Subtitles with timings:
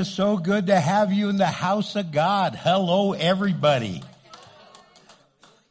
[0.00, 2.54] is so good to have you in the house of God.
[2.54, 4.02] Hello, everybody.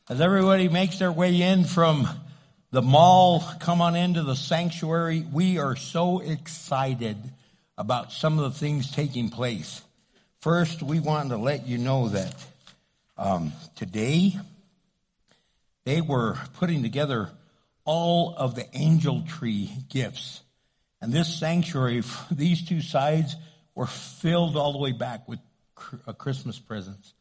[0.07, 2.07] As everybody makes their way in from
[2.69, 7.17] the mall, come on into the sanctuary, we are so excited
[7.75, 9.81] about some of the things taking place.
[10.41, 12.35] First, we want to let you know that
[13.17, 14.37] um, today
[15.85, 17.31] they were putting together
[17.83, 20.41] all of the angel tree gifts.
[21.01, 23.35] And this sanctuary, these two sides
[23.75, 25.39] were filled all the way back with
[26.05, 27.13] uh, Christmas presents.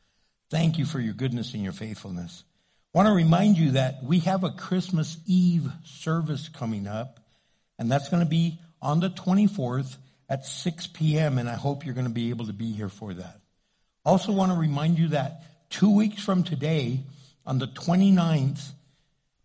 [0.51, 2.45] Thank you for your goodness and your faithfulness.
[2.95, 7.21] I want to remind you that we have a Christmas Eve service coming up,
[7.79, 9.97] and that's going to be on the 24th
[10.29, 13.15] at 6 p.m., and I hope you're going to be able to be here for
[13.15, 13.41] that.
[14.05, 17.01] Also want to remind you that two weeks from today,
[17.46, 18.73] on the 29th,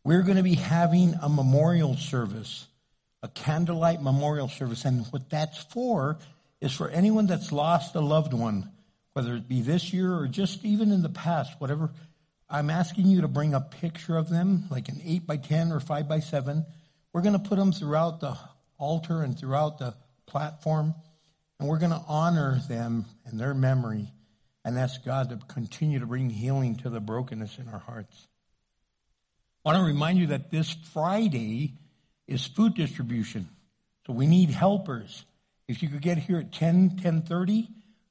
[0.04, 2.68] we're going to be having a memorial service,
[3.22, 4.84] a candlelight memorial service.
[4.86, 6.18] And what that's for
[6.64, 8.72] is for anyone that's lost a loved one,
[9.12, 11.92] whether it be this year or just even in the past, whatever.
[12.50, 15.82] I'm asking you to bring a picture of them, like an 8 by 10 or
[15.82, 16.66] 5 by 7.
[17.12, 18.38] We're going to put them throughout the
[18.78, 19.94] altar and throughout the
[20.26, 20.96] platform,
[21.60, 24.14] and we're going to honor them and their memory
[24.64, 28.28] and ask God to continue to bring healing to the brokenness in our hearts.
[29.66, 31.74] I want to remind you that this Friday
[32.26, 33.50] is food distribution.
[34.08, 35.26] So we need helpers.
[35.68, 37.70] If you could get here at 10, 1030,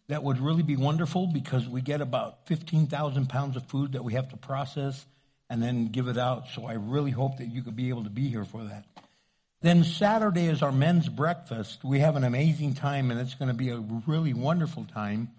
[0.08, 4.14] that would really be wonderful because we get about 15,000 pounds of food that we
[4.14, 5.06] have to process
[5.50, 6.48] and then give it out.
[6.48, 8.84] So I really hope that you could be able to be here for that.
[9.60, 11.84] Then Saturday is our men's breakfast.
[11.84, 15.30] We have an amazing time and it's going to be a really wonderful time.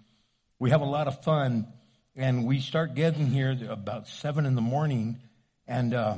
[0.58, 1.66] We have a lot of fun
[2.16, 5.18] and we start getting here about seven in the morning
[5.66, 6.16] and uh,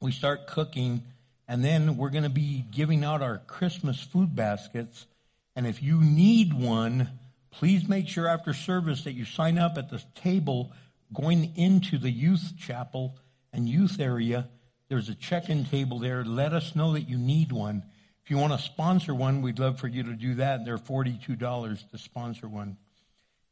[0.00, 1.02] we start cooking,
[1.48, 5.06] and then we're going to be giving out our Christmas food baskets.
[5.54, 7.10] And if you need one,
[7.50, 10.72] please make sure after service that you sign up at the table
[11.12, 13.16] going into the youth chapel
[13.52, 14.48] and youth area.
[14.88, 16.24] There's a check-in table there.
[16.24, 17.84] Let us know that you need one.
[18.24, 20.64] If you want to sponsor one, we'd love for you to do that.
[20.64, 22.76] They're $42 to sponsor one.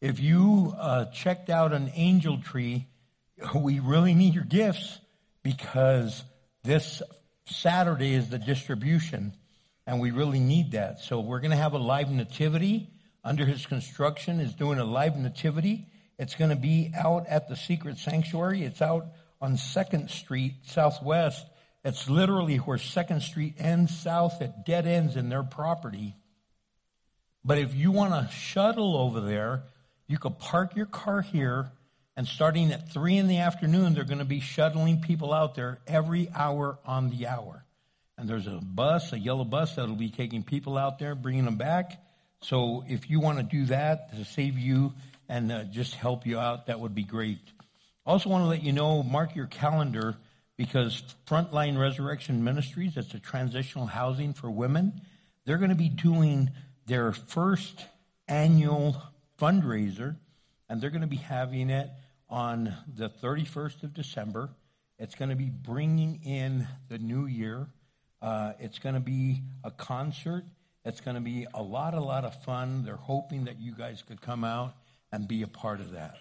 [0.00, 2.88] If you uh, checked out an angel tree,
[3.54, 4.98] we really need your gifts
[5.44, 6.24] because
[6.64, 7.02] this
[7.46, 9.34] Saturday is the distribution
[9.86, 11.00] and we really need that.
[11.00, 12.90] So we're going to have a live nativity
[13.22, 15.86] under his construction is doing a live nativity.
[16.18, 18.62] It's going to be out at the secret sanctuary.
[18.64, 19.06] It's out
[19.40, 21.46] on 2nd Street Southwest.
[21.84, 26.16] It's literally where 2nd Street ends south at dead ends in their property.
[27.44, 29.64] But if you want to shuttle over there,
[30.06, 31.70] you could park your car here
[32.16, 35.80] and starting at three in the afternoon, they're going to be shuttling people out there
[35.86, 37.64] every hour on the hour.
[38.16, 41.56] And there's a bus, a yellow bus that'll be taking people out there, bringing them
[41.56, 42.00] back.
[42.40, 44.92] So if you want to do that to save you
[45.28, 47.40] and uh, just help you out, that would be great.
[48.06, 50.14] Also want to let you know, mark your calendar
[50.56, 55.00] because Frontline Resurrection Ministries, that's a transitional housing for women,
[55.44, 56.50] they're going to be doing
[56.86, 57.86] their first
[58.28, 59.02] annual
[59.40, 60.16] fundraiser
[60.68, 61.88] and they're going to be having it
[62.34, 64.50] on the 31st of December.
[64.98, 67.68] It's going to be bringing in the new year.
[68.20, 70.44] Uh, it's going to be a concert.
[70.84, 72.82] It's going to be a lot, a lot of fun.
[72.82, 74.74] They're hoping that you guys could come out
[75.12, 76.16] and be a part of that.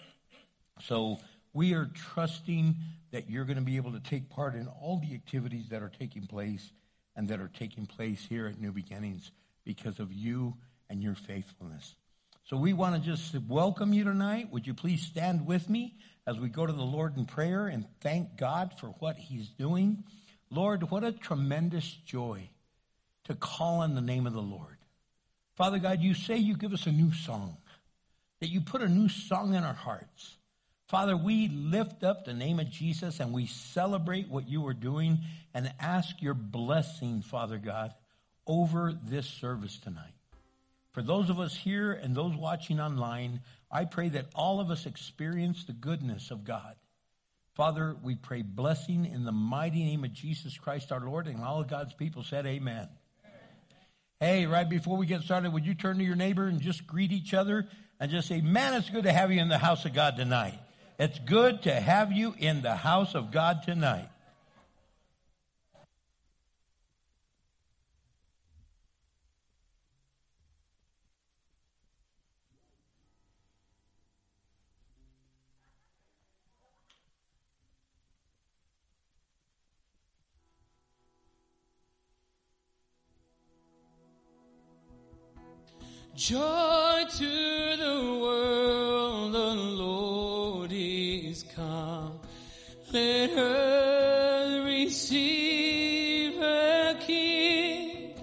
[0.81, 1.17] So
[1.51, 2.75] we are trusting
[3.09, 5.91] that you're going to be able to take part in all the activities that are
[5.99, 6.71] taking place
[7.15, 9.31] and that are taking place here at New Beginnings
[9.65, 10.53] because of you
[10.91, 11.95] and your faithfulness.
[12.45, 14.51] So we want to just welcome you tonight.
[14.51, 15.95] Would you please stand with me
[16.27, 20.03] as we go to the Lord in prayer and thank God for what He's doing?
[20.49, 22.49] Lord, what a tremendous joy
[23.23, 24.77] to call on the name of the Lord.
[25.55, 27.55] Father God, you say you give us a new song,
[28.41, 30.35] that you put a new song in our hearts.
[30.89, 35.19] Father, we lift up the name of Jesus and we celebrate what you are doing
[35.53, 37.93] and ask your blessing, Father God,
[38.45, 40.12] over this service tonight.
[40.93, 43.41] For those of us here and those watching online,
[43.71, 46.75] I pray that all of us experience the goodness of God.
[47.55, 51.61] Father, we pray blessing in the mighty name of Jesus Christ our Lord, and all
[51.61, 52.87] of God's people said amen.
[54.19, 57.11] Hey, right before we get started, would you turn to your neighbor and just greet
[57.11, 57.67] each other
[57.99, 60.59] and just say, Man, it's good to have you in the house of God tonight.
[60.99, 64.09] It's good to have you in the house of God tonight.
[86.23, 92.17] Joy to the world, the Lord is come.
[92.93, 98.15] Let her receive her King.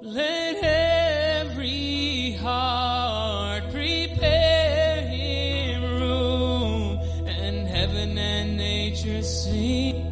[0.00, 10.10] Let every heart prepare him room, and heaven and nature sing.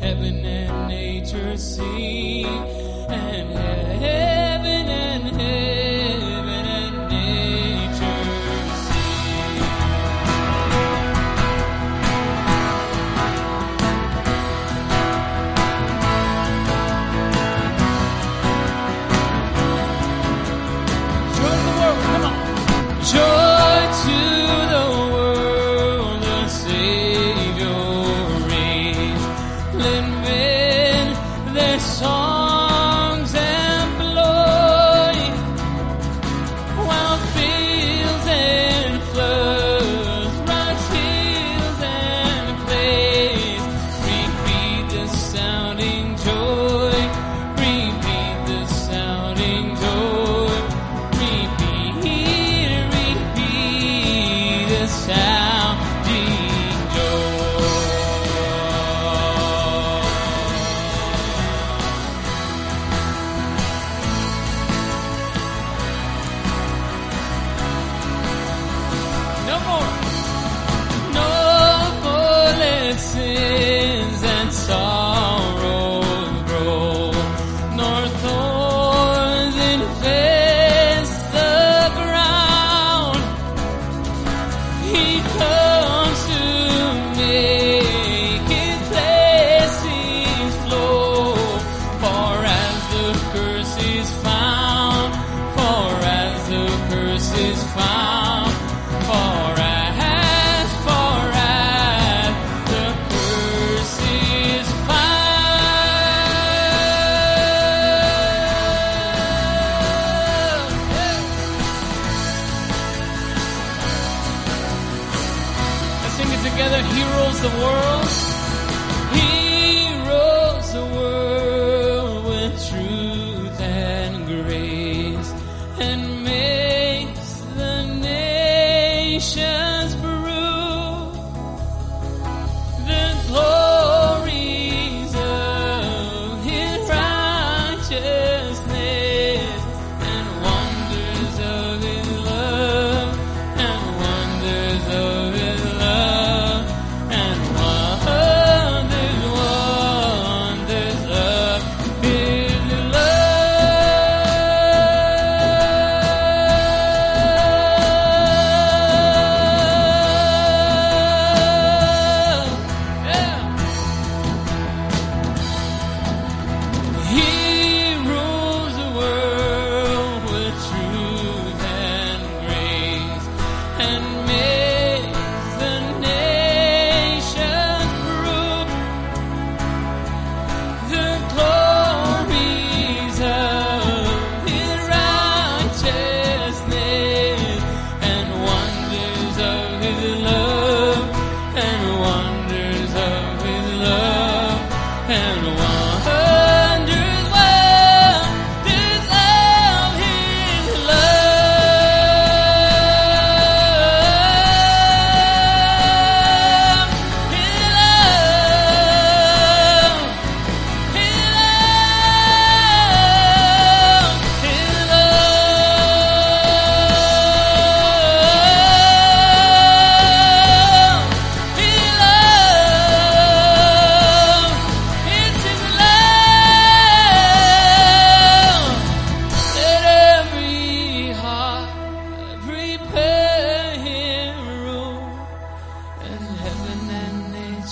[0.00, 2.13] Heaven and nature sing.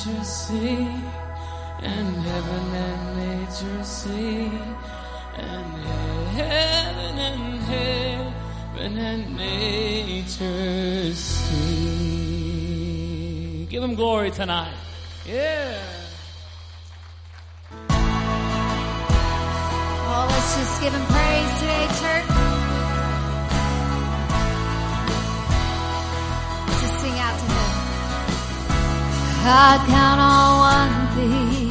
[0.05, 0.89] nature see,
[1.81, 4.51] and heaven and nature see,
[5.37, 5.77] and
[6.35, 11.93] heaven and heaven and nature see.
[13.71, 14.75] Give him glory tonight.
[15.25, 15.79] Yeah.
[20.11, 22.52] Oh, let's just give him praise today, church.
[29.45, 31.69] I count on one thing.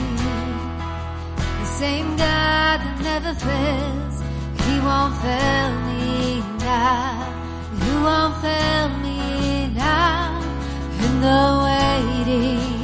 [1.61, 4.15] The same God that never fails,
[4.65, 7.31] He won't fail me now.
[7.81, 10.41] He won't fail me now
[11.05, 12.81] in the waiting.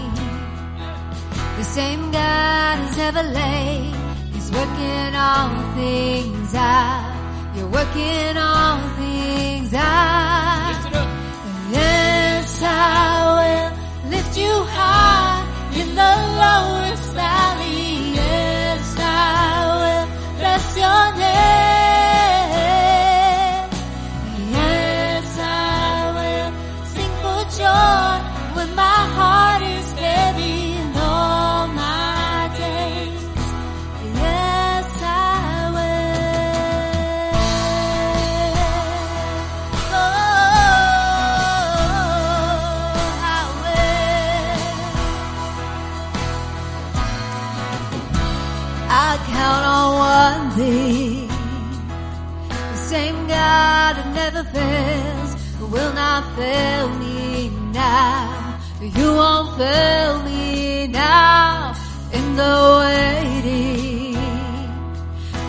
[1.58, 3.94] The same God is ever late.
[4.34, 7.14] He's working all things out.
[7.58, 10.80] You're working all things out.
[11.72, 13.67] Yes, I will
[14.38, 15.42] you high
[15.82, 16.14] in the
[16.44, 18.16] lowest valley.
[19.00, 21.77] I will bless your name.
[54.38, 58.60] never fails, will not fail me now.
[58.82, 61.74] You won't fail me now
[62.14, 64.14] in the waiting.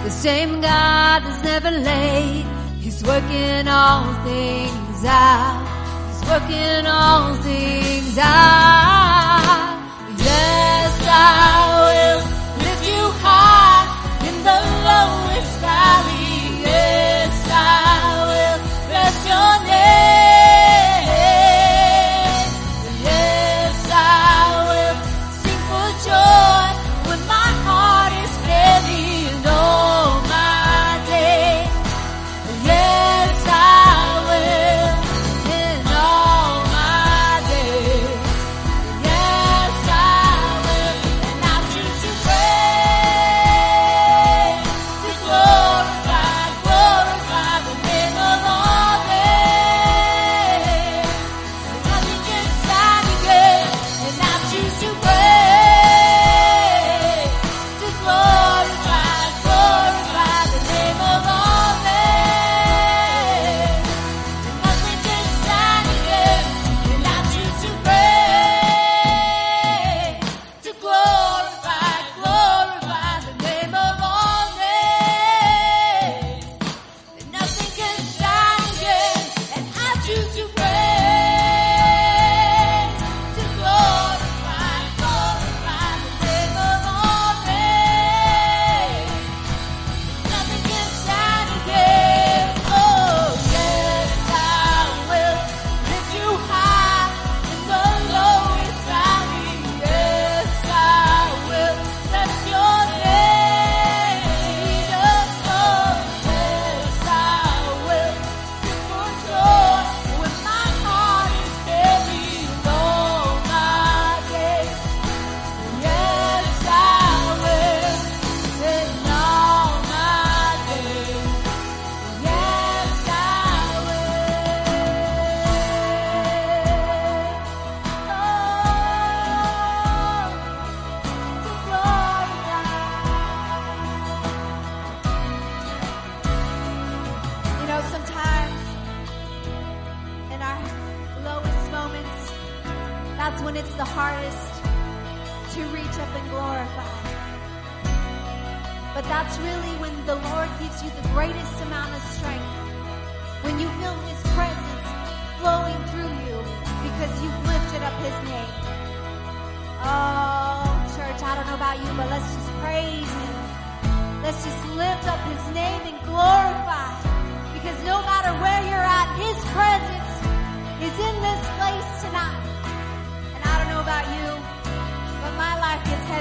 [0.04, 2.47] The same God is never late.
[2.80, 5.66] He's working all things out.
[6.09, 9.68] He's working all things out.
[10.16, 11.77] Yes, I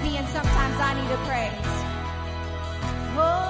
[0.07, 1.75] me, and sometimes I need a praise.
[3.17, 3.43] Oh.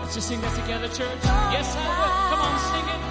[0.00, 1.22] Let's just sing that together, church.
[1.52, 2.12] Yes, I will.
[2.30, 3.07] Come on, sing it.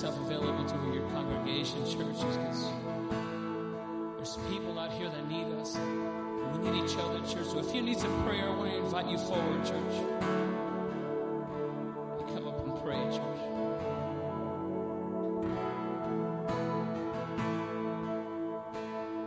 [0.00, 2.70] Yourself available to your congregation, churches, because
[4.16, 5.76] there's people out here that need us.
[6.52, 7.46] We need each other, church.
[7.48, 9.94] So if you need some prayer, I want to invite you forward, church.
[12.32, 13.40] Come up and pray, church.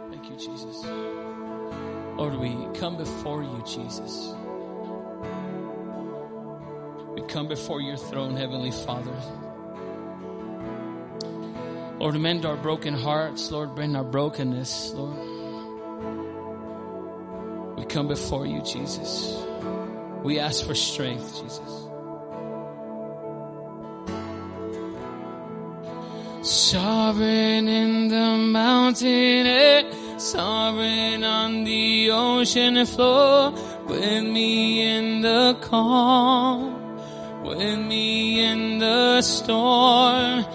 [0.10, 0.86] Thank you, Jesus.
[2.16, 4.34] Lord, we come before you, Jesus.
[7.14, 9.51] We come before your throne, Heavenly Father.
[12.02, 13.52] Lord, mend our broken hearts.
[13.52, 15.20] Lord, bring our brokenness, Lord.
[17.78, 19.46] We come before you, Jesus.
[20.24, 21.60] We ask for strength, Jesus.
[26.42, 29.84] Sovereign in the mountain air,
[30.18, 33.52] sovereign on the ocean floor,
[33.86, 40.46] with me in the calm, with me in the storm,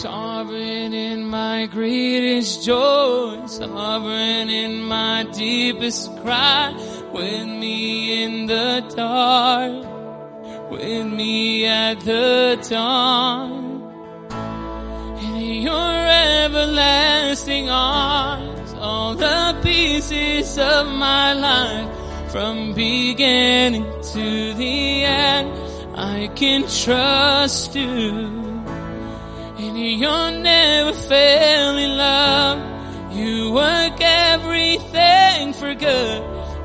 [0.00, 6.72] sovereign in my greatest joy, sovereign in my deepest cry,
[7.12, 13.52] with me in the dark, with me at the dawn.
[15.34, 15.92] In your
[16.38, 23.84] everlasting arms, all the pieces of my life, from beginning
[24.14, 25.52] to the end,
[25.94, 28.49] I can trust you.
[29.70, 36.22] In your never failing love, you work everything for good.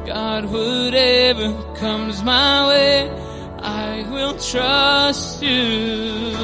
[0.07, 3.09] God, whatever comes my way,
[3.59, 6.35] I will trust you.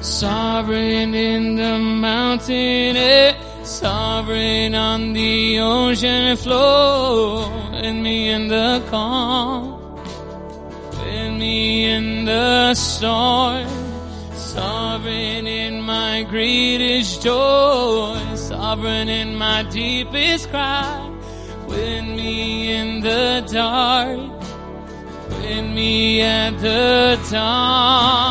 [0.00, 9.75] Sovereign in the mountain air, sovereign on the ocean floor, and me in the calm,
[11.38, 13.68] me in the storm,
[14.34, 21.10] sovereign in my greatest joy, sovereign in my deepest cry,
[21.66, 24.18] with me in the dark,
[25.30, 28.26] with me at the dawn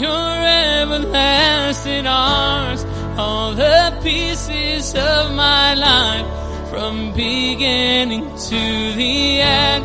[0.00, 2.84] your everlasting arms,
[3.18, 6.26] all the pieces of my life,
[6.70, 9.84] from beginning to the end,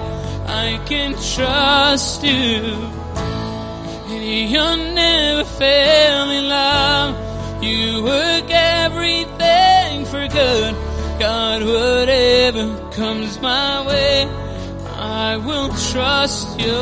[0.54, 2.60] I can trust you.
[4.14, 10.74] In your never failing love, you work everything for good.
[11.20, 14.26] God, whatever comes my way,
[14.98, 16.82] I will trust you.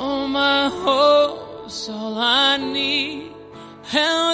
[0.00, 3.32] All my hopes, all I need,
[3.82, 4.27] held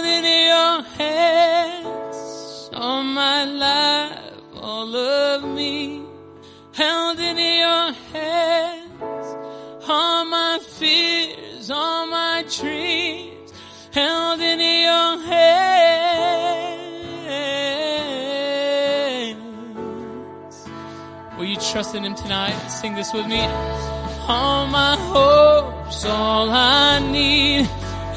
[21.75, 22.57] trust in Him tonight?
[22.69, 23.41] Sing this with me.
[24.29, 27.67] All my hopes, all I need,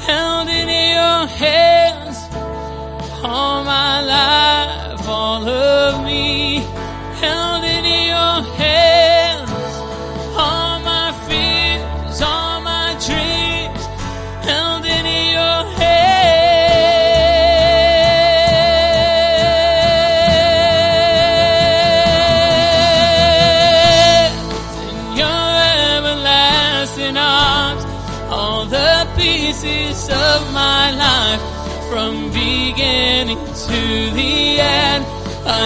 [0.06, 2.18] held in your hands.
[3.24, 6.60] All my life, all of me,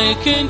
[0.03, 0.49] I can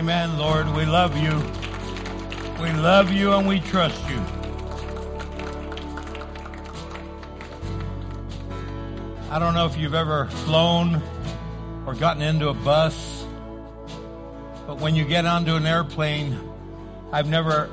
[0.00, 0.66] Amen, Lord.
[0.74, 1.36] We love you.
[2.58, 4.18] We love you and we trust you.
[9.30, 11.02] I don't know if you've ever flown
[11.84, 13.26] or gotten into a bus,
[14.66, 16.40] but when you get onto an airplane,
[17.12, 17.68] I've never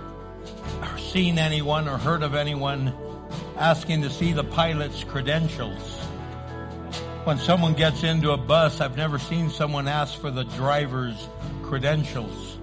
[0.98, 2.94] seen anyone or heard of anyone
[3.56, 5.96] asking to see the pilot's credentials.
[7.24, 11.30] When someone gets into a bus, I've never seen someone ask for the driver's
[11.68, 12.58] credentials.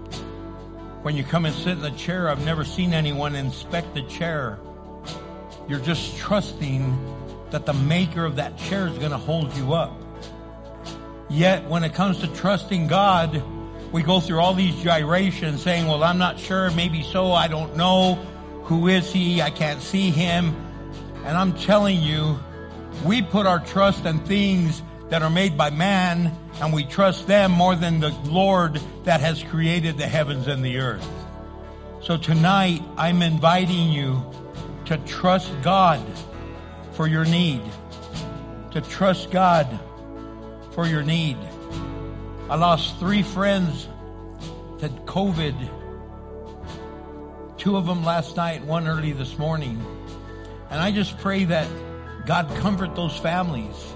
[1.02, 4.58] When you come and sit in the chair, I've never seen anyone inspect the chair.
[5.68, 6.96] You're just trusting
[7.50, 9.92] that the maker of that chair is going to hold you up.
[11.28, 13.42] Yet when it comes to trusting God,
[13.92, 17.76] we go through all these gyrations saying, well, I'm not sure, maybe so, I don't
[17.76, 18.14] know.
[18.64, 19.42] Who is he?
[19.42, 20.56] I can't see him.
[21.26, 22.38] And I'm telling you,
[23.04, 27.50] we put our trust in things that are made by man and we trust them
[27.50, 31.08] more than the Lord that has created the heavens and the earth.
[32.00, 34.24] So tonight, I'm inviting you
[34.86, 36.00] to trust God
[36.92, 37.62] for your need.
[38.72, 39.80] To trust God
[40.72, 41.38] for your need.
[42.50, 43.88] I lost three friends
[44.80, 45.54] to COVID.
[47.56, 49.82] Two of them last night, one early this morning.
[50.70, 51.68] And I just pray that
[52.26, 53.93] God comfort those families.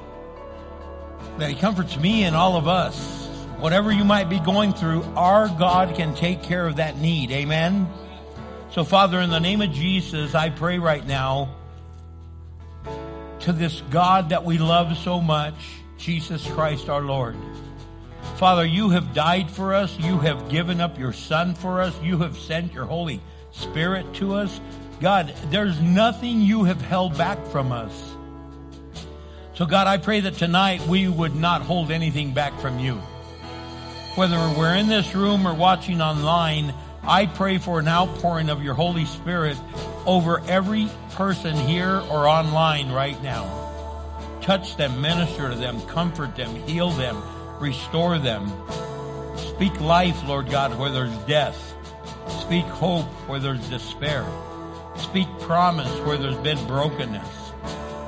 [1.38, 3.27] That He comforts me and all of us.
[3.59, 7.31] Whatever you might be going through, our God can take care of that need.
[7.33, 7.88] Amen.
[8.72, 11.55] So Father, in the name of Jesus, I pray right now
[13.40, 15.55] to this God that we love so much,
[15.96, 17.37] Jesus Christ our Lord.
[18.37, 19.98] Father, you have died for us.
[19.98, 22.01] You have given up your son for us.
[22.03, 23.20] You have sent your Holy
[23.51, 24.61] Spirit to us.
[25.01, 28.14] God, there's nothing you have held back from us.
[29.59, 32.94] So God, I pray that tonight we would not hold anything back from you.
[34.14, 38.75] Whether we're in this room or watching online, I pray for an outpouring of your
[38.75, 39.57] Holy Spirit
[40.07, 44.38] over every person here or online right now.
[44.42, 47.21] Touch them, minister to them, comfort them, heal them,
[47.59, 48.53] restore them.
[49.37, 51.75] Speak life, Lord God, where there's death.
[52.42, 54.25] Speak hope where there's despair.
[54.94, 57.48] Speak promise where there's been brokenness.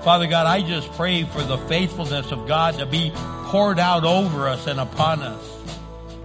[0.03, 4.49] Father God, I just pray for the faithfulness of God to be poured out over
[4.49, 5.59] us and upon us.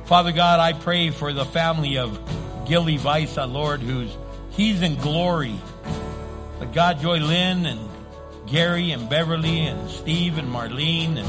[0.05, 2.17] Father God, I pray for the family of
[2.65, 4.15] Gilly Visa, Lord, who's
[4.51, 5.59] he's in glory.
[6.57, 7.89] But God, Joy Lynn and
[8.47, 11.27] Gary and Beverly and Steve and Marlene and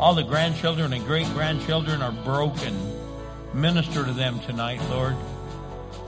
[0.00, 2.74] all the grandchildren and great grandchildren are broken.
[3.52, 5.14] Minister to them tonight, Lord.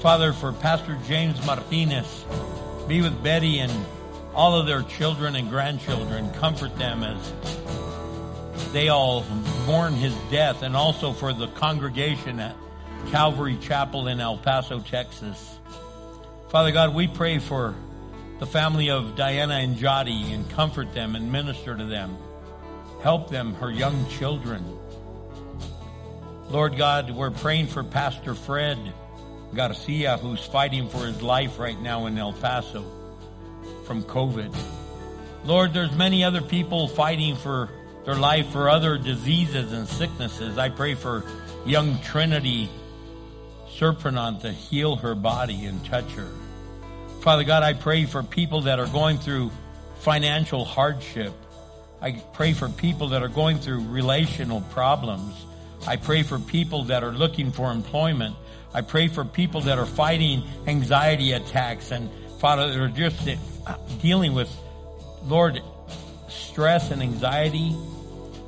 [0.01, 2.25] Father, for Pastor James Martinez,
[2.89, 3.73] be with Betty and
[4.37, 6.31] all of their children and grandchildren.
[6.35, 9.25] Comfort them as they all
[9.67, 12.55] mourn his death and also for the congregation at
[13.11, 15.59] Calvary Chapel in El Paso, Texas.
[16.51, 17.75] Father God, we pray for
[18.39, 22.19] the family of Diana and Jody and comfort them and minister to them.
[23.03, 24.63] Help them, her young children.
[26.51, 28.79] Lord God, we're praying for Pastor Fred
[29.55, 32.96] Garcia, who's fighting for his life right now in El Paso
[33.87, 34.55] from COVID.
[35.45, 37.71] Lord, there's many other people fighting for
[38.05, 40.59] their life for other diseases and sicknesses.
[40.59, 41.25] I pray for
[41.65, 42.69] young Trinity
[43.69, 46.29] Serprenant to heal her body and touch her.
[47.21, 49.51] Father God, I pray for people that are going through
[50.01, 51.33] financial hardship.
[52.01, 55.35] I pray for people that are going through relational problems.
[55.87, 58.37] I pray for people that are looking for employment.
[58.73, 63.27] I pray for people that are fighting anxiety attacks and Father, that are just
[63.67, 64.55] Uh, dealing with,
[65.25, 65.61] Lord,
[66.29, 67.75] stress and anxiety.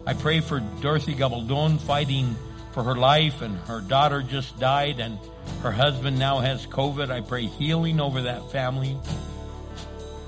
[0.06, 2.36] I pray for Dorothy Gabaldon fighting
[2.72, 5.18] for her life and her daughter just died and
[5.62, 7.10] her husband now has COVID.
[7.10, 8.96] I pray healing over that family.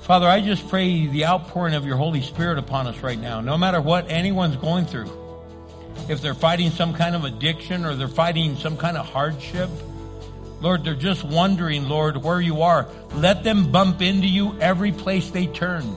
[0.01, 3.57] Father, I just pray the outpouring of your Holy Spirit upon us right now, no
[3.57, 5.09] matter what anyone's going through.
[6.09, 9.69] If they're fighting some kind of addiction or they're fighting some kind of hardship,
[10.61, 12.87] Lord, they're just wondering, Lord, where you are.
[13.15, 15.95] Let them bump into you every place they turn.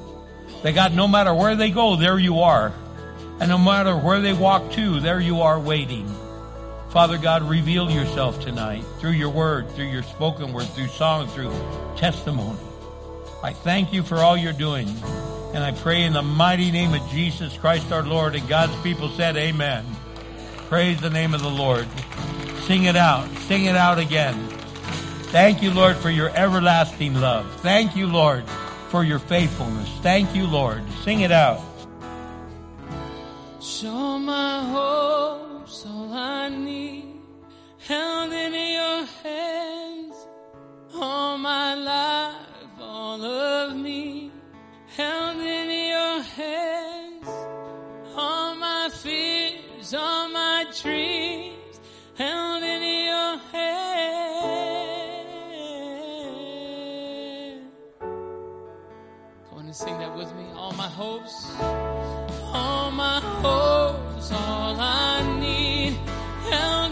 [0.63, 2.73] They got no matter where they go, there you are.
[3.41, 6.09] And no matter where they walk to, there you are waiting.
[6.89, 11.53] Father God, reveal yourself tonight through your word, through your spoken word, through song, through
[11.97, 12.61] testimony.
[13.43, 14.89] I thank you for all you're doing.
[15.53, 18.35] And I pray in the mighty name of Jesus Christ our Lord.
[18.35, 19.85] And God's people said, Amen.
[20.69, 21.87] Praise the name of the Lord.
[22.61, 23.29] Sing it out.
[23.41, 24.54] Sing it out again.
[25.35, 27.53] Thank you, Lord, for your everlasting love.
[27.61, 28.49] Thank you, Lord,
[28.89, 29.89] for your faithfulness.
[30.01, 30.85] Thank you, Lord.
[31.03, 31.61] Sing it out.
[33.61, 37.17] Show my hopes all I need,
[37.79, 40.15] held in your hands.
[40.95, 44.31] All my life, all of me,
[44.97, 47.27] held in your hands.
[48.15, 51.81] All my fears, all my dreams,
[52.17, 54.14] held in your hands.
[59.75, 60.47] And sing that with me.
[60.57, 61.51] All my hopes
[62.55, 65.99] all my hopes, all I need,
[66.49, 66.84] held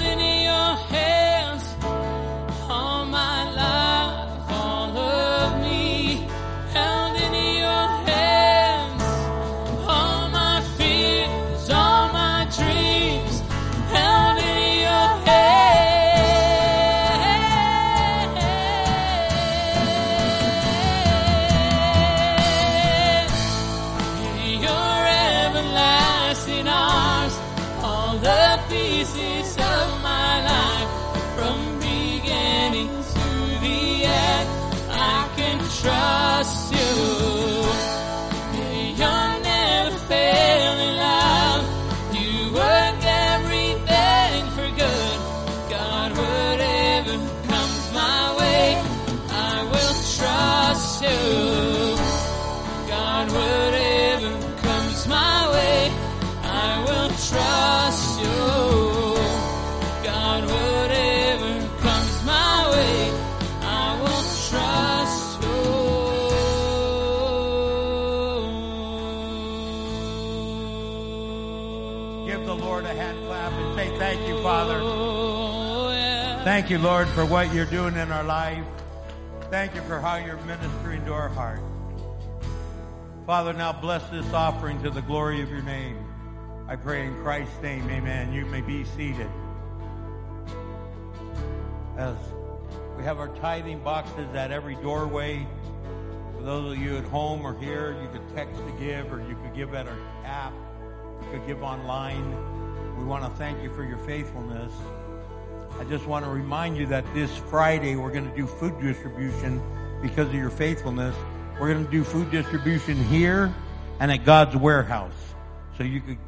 [76.72, 78.64] you, Lord, for what you're doing in our life.
[79.50, 81.60] Thank you for how you're ministering to our heart.
[83.26, 86.02] Father, now bless this offering to the glory of your name.
[86.66, 88.32] I pray in Christ's name, amen.
[88.32, 89.28] You may be seated.
[91.98, 92.16] As
[92.96, 95.46] we have our tithing boxes at every doorway,
[96.34, 99.36] for those of you at home or here, you could text to give or you
[99.42, 100.54] could give at our app.
[101.20, 102.96] You could give online.
[102.96, 104.72] We want to thank you for your faithfulness.
[105.78, 109.60] I just want to remind you that this Friday we're going to do food distribution
[110.00, 111.14] because of your faithfulness.
[111.60, 113.52] We're going to do food distribution here
[113.98, 115.34] and at God's warehouse.
[115.76, 116.18] So you could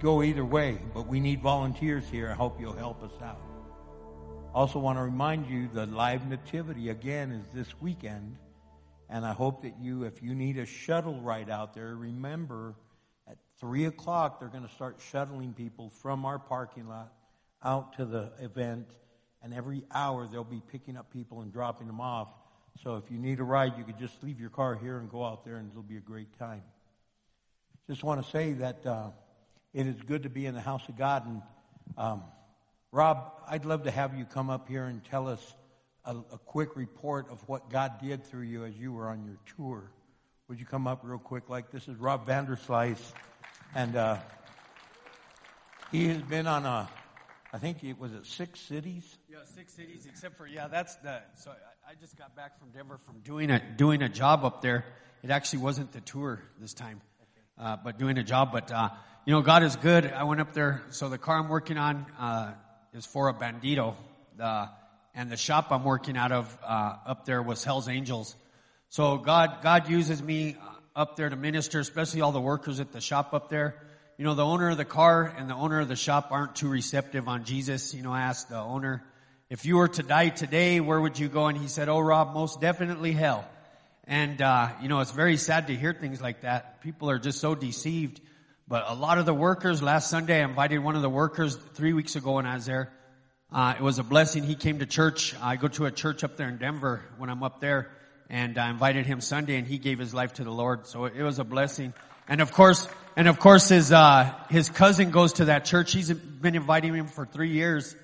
[0.00, 2.30] go either way, but we need volunteers here.
[2.30, 3.40] I hope you'll help us out.
[4.54, 8.36] Also want to remind you the live nativity again is this weekend.
[9.08, 12.74] And I hope that you, if you need a shuttle ride out there, remember
[13.28, 17.12] at three o'clock they're going to start shuttling people from our parking lot
[17.64, 18.86] out to the event.
[19.42, 22.28] And every hour they'll be picking up people and dropping them off.
[22.82, 25.24] So if you need a ride, you could just leave your car here and go
[25.24, 26.62] out there and it'll be a great time.
[27.88, 29.10] Just want to say that uh,
[29.72, 31.26] it is good to be in the house of God.
[31.26, 31.42] And
[31.98, 32.22] um,
[32.90, 35.54] Rob, I'd love to have you come up here and tell us
[36.04, 39.38] a, a quick report of what God did through you as you were on your
[39.56, 39.90] tour.
[40.48, 41.48] Would you come up real quick?
[41.48, 43.00] Like this is Rob Vanderslice,
[43.74, 44.18] and uh,
[45.90, 46.88] he has been on a,
[47.54, 49.16] I think it was it six cities.
[49.30, 51.20] Yeah, six cities, except for yeah, that's the.
[51.36, 54.60] So I, I just got back from Denver from doing a doing a job up
[54.60, 54.84] there.
[55.22, 57.00] It actually wasn't the tour this time,
[57.56, 58.50] uh, but doing a job.
[58.50, 58.88] But uh,
[59.24, 60.04] you know, God is good.
[60.04, 60.82] I went up there.
[60.90, 62.54] So the car I'm working on uh,
[62.92, 63.94] is for a bandito,
[65.14, 68.34] and the shop I'm working out of uh, up there was Hell's Angels.
[68.88, 70.56] So God God uses me
[70.96, 73.76] up there to minister, especially all the workers at the shop up there.
[74.16, 76.68] You know, the owner of the car and the owner of the shop aren't too
[76.68, 77.94] receptive on Jesus.
[77.94, 79.02] You know, I asked the owner,
[79.50, 81.46] if you were to die today, where would you go?
[81.46, 83.44] And he said, oh, Rob, most definitely hell.
[84.04, 86.80] And, uh, you know, it's very sad to hear things like that.
[86.80, 88.20] People are just so deceived.
[88.68, 91.92] But a lot of the workers, last Sunday, I invited one of the workers three
[91.92, 92.92] weeks ago when I was there.
[93.52, 94.44] Uh, it was a blessing.
[94.44, 95.34] He came to church.
[95.42, 97.90] I go to a church up there in Denver when I'm up there.
[98.30, 100.86] And I invited him Sunday and he gave his life to the Lord.
[100.86, 101.94] So it was a blessing.
[102.28, 105.92] And of course, and of course his, uh, his cousin goes to that church.
[105.92, 107.94] He's been inviting him for three years.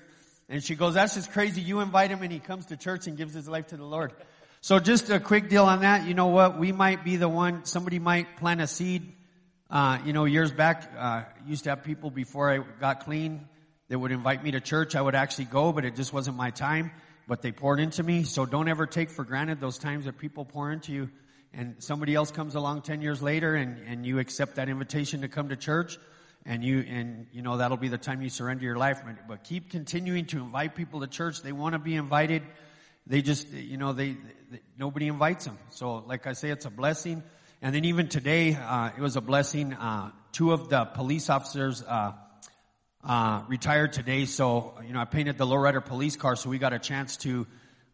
[0.47, 1.61] And she goes, that's just crazy.
[1.61, 4.13] You invite him and he comes to church and gives his life to the Lord.
[4.61, 6.07] So just a quick deal on that.
[6.07, 6.59] You know what?
[6.59, 9.13] We might be the one, somebody might plant a seed.
[9.69, 13.47] Uh, you know, years back, uh, used to have people before I got clean
[13.87, 14.95] that would invite me to church.
[14.95, 16.91] I would actually go, but it just wasn't my time.
[17.27, 18.23] But they poured into me.
[18.23, 21.09] So don't ever take for granted those times that people pour into you
[21.53, 25.27] and somebody else comes along 10 years later and, and you accept that invitation to
[25.27, 25.97] come to church
[26.45, 29.01] and you and you know that'll be the time you surrender your life.
[29.27, 31.41] But keep continuing to invite people to church.
[31.41, 32.43] They want to be invited.
[33.05, 34.17] They just you know they,
[34.49, 37.23] they nobody invites them so like i say it's a blessing.
[37.61, 39.73] And then even today uh, it was a blessing.
[39.73, 42.13] Uh, two of the police officers uh,
[43.03, 44.25] uh retired today.
[44.25, 47.45] So you know i painted the lowrider police car so we got a chance to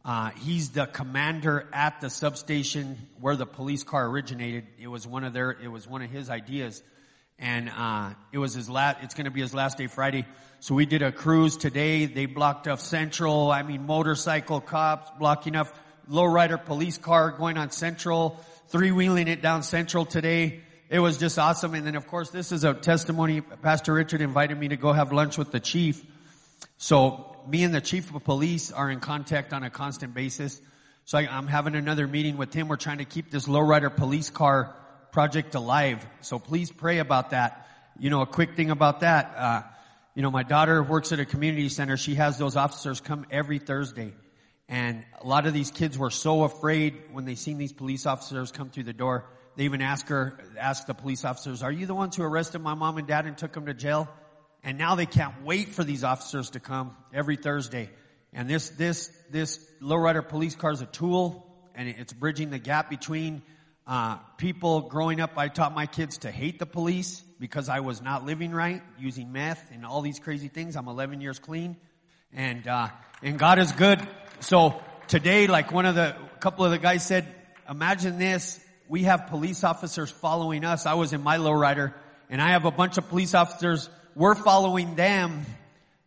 [0.08, 4.66] uh, he's the commander at the substation where the police car originated.
[4.80, 6.82] It was one of their, it was one of his ideas.
[7.38, 10.26] And, uh, it was his last, it's gonna be his last day Friday.
[10.62, 12.06] So we did a cruise today.
[12.06, 13.52] They blocked off Central.
[13.52, 15.78] I mean, motorcycle cops blocking off
[16.10, 18.40] lowrider police car going on Central,
[18.70, 20.62] three wheeling it down Central today.
[20.90, 21.74] It was just awesome.
[21.74, 23.42] And then of course, this is a testimony.
[23.42, 26.02] Pastor Richard invited me to go have lunch with the chief.
[26.78, 30.62] So me and the chief of police are in contact on a constant basis.
[31.06, 32.68] So I, am having another meeting with him.
[32.68, 34.76] We're trying to keep this lowrider police car
[35.12, 36.06] project alive.
[36.22, 37.68] So please pray about that.
[37.98, 39.34] You know, a quick thing about that.
[39.36, 39.62] Uh,
[40.16, 41.96] you know, my daughter works at a community center.
[41.96, 44.14] She has those officers come every Thursday.
[44.68, 48.52] And a lot of these kids were so afraid when they seen these police officers
[48.52, 49.26] come through the door.
[49.56, 52.74] They even ask her, ask the police officers, are you the ones who arrested my
[52.74, 54.10] mom and dad and took them to jail?
[54.64, 57.90] And now they can't wait for these officers to come every Thursday.
[58.34, 62.90] And this, this, this lowrider police car is a tool and it's bridging the gap
[62.90, 63.42] between,
[63.86, 65.38] uh, people growing up.
[65.38, 69.32] I taught my kids to hate the police because I was not living right, using
[69.32, 70.76] meth and all these crazy things.
[70.76, 71.78] I'm 11 years clean
[72.34, 72.90] and, uh,
[73.24, 74.06] and God is good.
[74.42, 77.26] So today, like one of the, a couple of the guys said,
[77.70, 78.60] imagine this.
[78.90, 80.86] We have police officers following us.
[80.86, 81.94] I was in my lowrider
[82.30, 85.46] and I have a bunch of police officers we're following them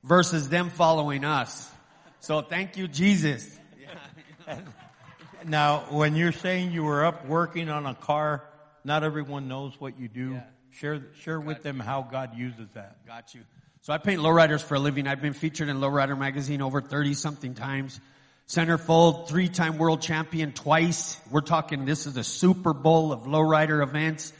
[0.02, 1.70] versus them following us.
[2.18, 3.58] So thank you, Jesus.
[5.46, 8.42] now, when you're saying you were up working on a car,
[8.84, 10.32] not everyone knows what you do.
[10.32, 10.42] Yeah.
[10.72, 13.06] Share, share with them how God uses that.
[13.06, 13.42] Got you.
[13.82, 15.06] So I paint lowriders for a living.
[15.06, 18.00] I've been featured in Lowrider magazine over 30 something times.
[18.48, 21.16] Centerfold, three-time world champion twice.
[21.30, 24.32] We're talking, this is a Super Bowl of lowrider events.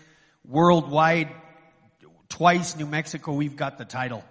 [0.45, 1.29] Worldwide
[2.41, 4.25] twice New Mexico we've got the title.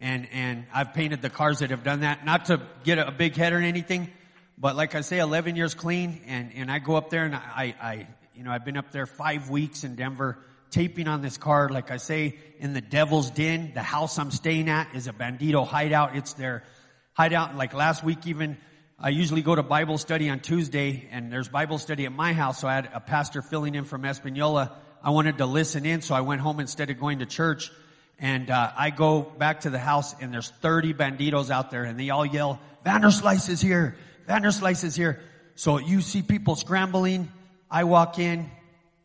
[0.00, 3.36] And, and I've painted the cars that have done that, not to get a, big
[3.36, 4.10] head or anything,
[4.56, 7.74] but like I say, 11 years clean and, and I go up there and I,
[7.78, 10.38] I, you know, I've been up there five weeks in Denver
[10.70, 11.68] taping on this car.
[11.68, 15.66] Like I say, in the devil's den, the house I'm staying at is a bandito
[15.66, 16.16] hideout.
[16.16, 16.64] It's their
[17.12, 17.56] hideout.
[17.56, 18.56] Like last week even,
[18.98, 22.58] I usually go to Bible study on Tuesday and there's Bible study at my house.
[22.58, 26.14] So I had a pastor filling in from Espanola I wanted to listen in, so
[26.14, 27.72] I went home instead of going to church.
[28.18, 31.98] And uh, I go back to the house, and there's 30 banditos out there, and
[31.98, 33.96] they all yell, "Vanderslice is here!
[34.28, 35.20] Vanderslice is here!"
[35.54, 37.32] So you see people scrambling.
[37.70, 38.50] I walk in,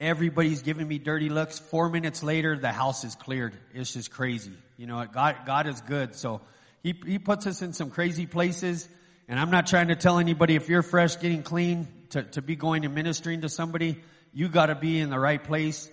[0.02, 1.60] everybody's giving me dirty looks.
[1.60, 3.54] Four minutes later, the house is cleared.
[3.74, 4.52] It's just crazy.
[4.76, 6.16] You know, God, God is good.
[6.16, 6.42] So
[6.84, 8.90] He He puts us in some crazy places.
[9.30, 12.56] And I'm not trying to tell anybody if you're fresh, getting clean, to, to be
[12.56, 14.04] going and ministering to somebody
[14.36, 15.90] you got to be in the right place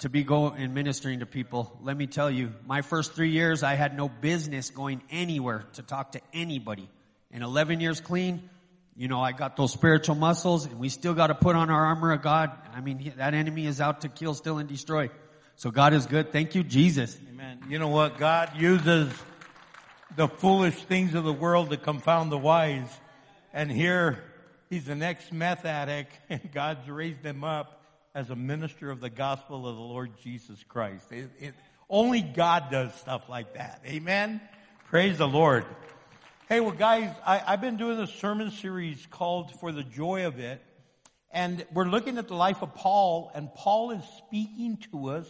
[0.00, 1.78] to be going and ministering to people.
[1.82, 5.82] Let me tell you, my first three years, I had no business going anywhere to
[5.82, 6.90] talk to anybody.
[7.30, 8.50] In 11 years clean,
[8.96, 11.86] you know, I got those spiritual muscles and we still got to put on our
[11.86, 12.52] armor of God.
[12.74, 15.08] I mean, that enemy is out to kill, steal, and destroy.
[15.56, 16.32] So God is good.
[16.32, 17.16] Thank you, Jesus.
[17.32, 17.60] Amen.
[17.66, 18.18] You know what?
[18.18, 19.10] God uses
[20.16, 22.90] the foolish things of the world to confound the wise.
[23.54, 24.22] And here,
[24.68, 27.72] he's the next meth addict and God's raised him up
[28.16, 31.12] as a minister of the gospel of the Lord Jesus Christ.
[31.12, 31.54] It, it,
[31.90, 33.82] only God does stuff like that.
[33.84, 34.40] Amen.
[34.86, 35.66] Praise the Lord.
[36.48, 40.38] Hey, well guys, I, I've been doing a sermon series called For the Joy of
[40.38, 40.62] It.
[41.30, 45.28] And we're looking at the life of Paul, and Paul is speaking to us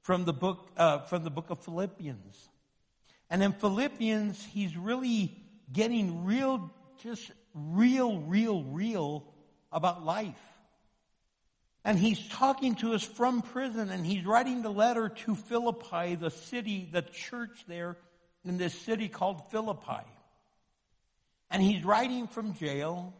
[0.00, 2.48] from the book, uh, from the book of Philippians.
[3.28, 5.36] And in Philippians, he's really
[5.70, 9.22] getting real, just real, real, real
[9.70, 10.55] about life.
[11.86, 16.32] And he's talking to us from prison and he's writing the letter to Philippi, the
[16.32, 17.96] city, the church there
[18.44, 20.02] in this city called Philippi.
[21.48, 23.14] And he's writing from jail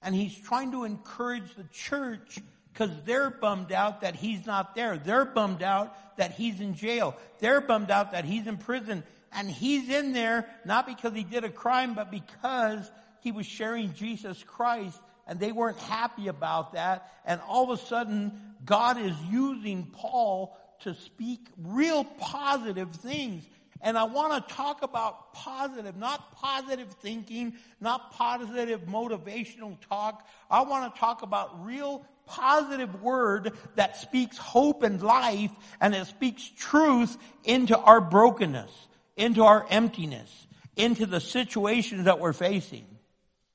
[0.00, 2.38] and he's trying to encourage the church
[2.72, 4.96] because they're bummed out that he's not there.
[4.96, 7.14] They're bummed out that he's in jail.
[7.40, 9.04] They're bummed out that he's in prison.
[9.30, 12.90] And he's in there not because he did a crime, but because
[13.20, 14.98] he was sharing Jesus Christ
[15.30, 17.08] and they weren't happy about that.
[17.24, 18.32] And all of a sudden,
[18.64, 23.48] God is using Paul to speak real positive things.
[23.80, 30.26] And I want to talk about positive, not positive thinking, not positive motivational talk.
[30.50, 36.08] I want to talk about real positive word that speaks hope and life and it
[36.08, 38.72] speaks truth into our brokenness,
[39.16, 42.84] into our emptiness, into the situations that we're facing.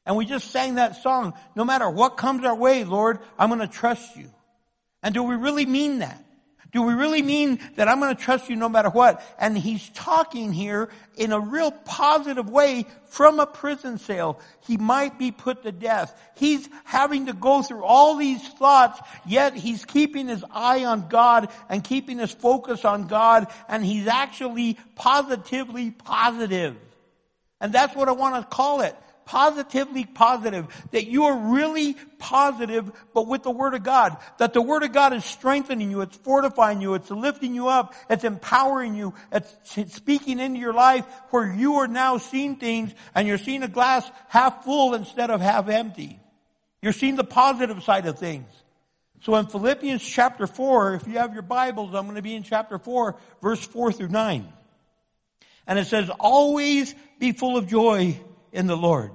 [0.06, 1.34] And we just sang that song.
[1.56, 4.30] No matter what comes our way, Lord, I'm going to trust you.
[5.02, 6.22] And do we really mean that?
[6.76, 9.24] Do we really mean that I'm going to trust you no matter what?
[9.40, 14.42] And he's talking here in a real positive way from a prison cell.
[14.68, 16.14] He might be put to death.
[16.36, 21.50] He's having to go through all these thoughts, yet he's keeping his eye on God
[21.70, 26.76] and keeping his focus on God, and he's actually positively positive.
[27.62, 32.92] And that's what I want to call it positively positive, that you are really positive,
[33.14, 34.18] but with the Word of God.
[34.38, 37.94] That the Word of God is strengthening you, it's fortifying you, it's lifting you up,
[38.10, 43.28] it's empowering you, it's speaking into your life where you are now seeing things and
[43.28, 46.20] you're seeing a glass half full instead of half empty.
[46.82, 48.48] You're seeing the positive side of things.
[49.22, 52.44] So in Philippians chapter 4, if you have your Bibles, I'm going to be in
[52.44, 54.54] chapter 4, verse 4 through 9.
[55.66, 58.20] And it says, always be full of joy
[58.56, 59.12] in the Lord.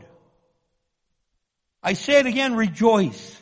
[1.82, 3.36] I say it again, rejoice.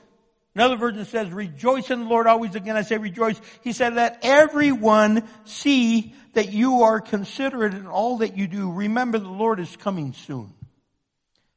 [0.55, 2.55] Another version says, rejoice in the Lord always.
[2.55, 3.40] Again, I say rejoice.
[3.62, 8.72] He said, let everyone see that you are considerate in all that you do.
[8.72, 10.53] Remember the Lord is coming soon.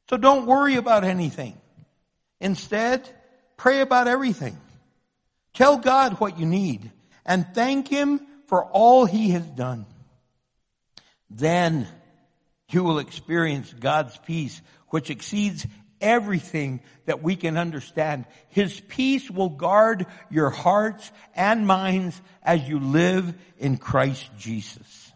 [0.08, 1.56] So don't worry about anything.
[2.40, 3.08] Instead,
[3.56, 4.56] pray about everything.
[5.54, 6.90] Tell God what you need
[7.24, 9.86] and thank Him for all He has done.
[11.30, 11.86] Then
[12.72, 15.66] you will experience God's peace, which exceeds
[16.00, 18.26] everything that we can understand.
[18.48, 25.12] His peace will guard your hearts and minds as you live in Christ Jesus.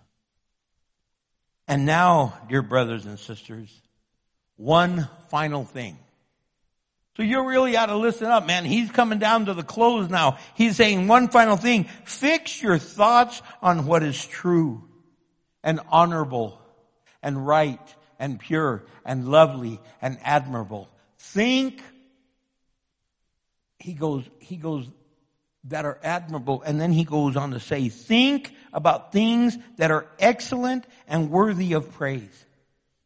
[1.68, 3.68] And now, dear brothers and sisters,
[4.56, 5.98] one final thing.
[7.16, 8.64] So you really ought to listen up, man.
[8.64, 10.38] He's coming down to the close now.
[10.54, 11.84] He's saying one final thing.
[12.04, 14.84] Fix your thoughts on what is true
[15.64, 16.60] and honorable
[17.26, 20.88] and right and pure and lovely and admirable.
[21.18, 21.82] Think,
[23.80, 24.88] he goes, he goes,
[25.64, 26.62] that are admirable.
[26.62, 31.72] And then he goes on to say, think about things that are excellent and worthy
[31.72, 32.46] of praise.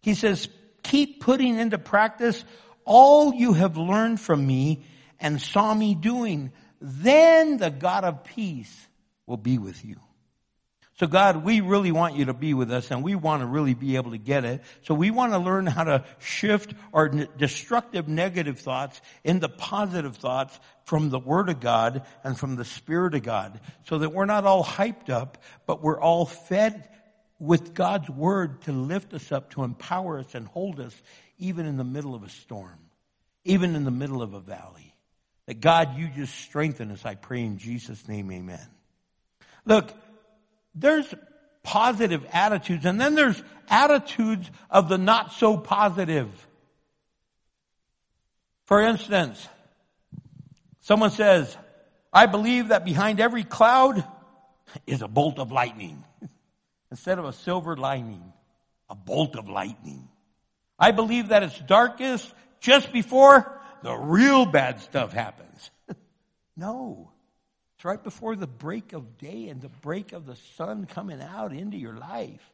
[0.03, 0.51] He says,
[0.83, 2.45] keep putting into practice
[2.85, 4.85] all you have learned from me
[5.19, 6.53] and saw me doing.
[6.79, 8.87] Then the God of peace
[9.27, 9.97] will be with you.
[11.01, 13.73] So God, we really want you to be with us and we want to really
[13.73, 14.61] be able to get it.
[14.83, 20.61] So we want to learn how to shift our destructive negative thoughts into positive thoughts
[20.85, 24.45] from the Word of God and from the Spirit of God so that we're not
[24.45, 26.87] all hyped up, but we're all fed
[27.39, 30.95] with God's Word to lift us up, to empower us and hold us
[31.39, 32.79] even in the middle of a storm,
[33.47, 34.95] even in the middle of a valley.
[35.47, 38.69] That God, you just strengthen us, I pray in Jesus' name, amen.
[39.65, 39.95] Look,
[40.75, 41.13] there's
[41.63, 46.29] positive attitudes and then there's attitudes of the not so positive.
[48.65, 49.49] For instance,
[50.81, 51.57] someone says,
[52.13, 54.05] I believe that behind every cloud
[54.87, 56.05] is a bolt of lightning.
[56.91, 58.33] Instead of a silver lining,
[58.89, 60.09] a bolt of lightning.
[60.79, 65.71] I believe that it's darkest just before the real bad stuff happens.
[66.57, 67.10] no.
[67.81, 71.55] It's right before the break of day and the break of the sun coming out
[71.55, 72.53] into your life.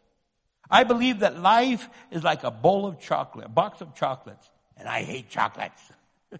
[0.70, 4.88] I believe that life is like a bowl of chocolate, a box of chocolates, and
[4.88, 5.82] I hate chocolates.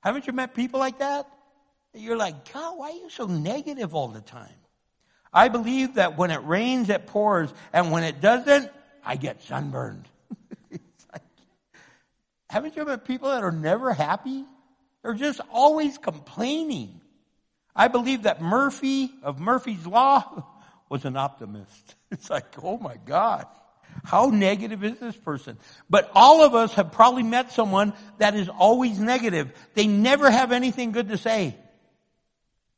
[0.00, 1.28] Haven't you met people like that?
[1.92, 4.54] You're like, God, why are you so negative all the time?
[5.32, 8.70] I believe that when it rains, it pours, and when it doesn't,
[9.04, 10.06] I get sunburned.
[12.48, 14.44] haven't you met people that are never happy?
[15.02, 16.99] They're just always complaining.
[17.80, 20.44] I believe that Murphy of Murphy's Law
[20.90, 21.94] was an optimist.
[22.10, 23.46] It's like, oh my God.
[24.04, 25.56] How negative is this person?
[25.88, 29.52] But all of us have probably met someone that is always negative.
[29.74, 31.56] They never have anything good to say.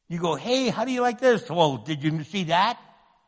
[0.08, 1.48] You go, hey, how do you like this?
[1.48, 2.78] Well, did you see that?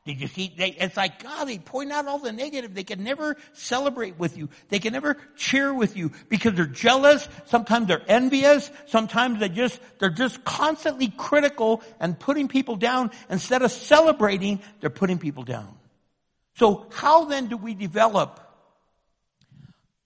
[0.05, 0.53] Did you see?
[0.55, 2.75] They, it's like, God, they point out all the negative.
[2.75, 4.51] They can never celebrate with you.
[4.69, 7.27] They can never cheer with you because they're jealous.
[7.47, 8.71] Sometimes they're envious.
[8.85, 13.13] Sometimes they just, they're just constantly critical and putting people down.
[13.31, 15.75] Instead of celebrating, they're putting people down.
[16.57, 18.41] So how then do we develop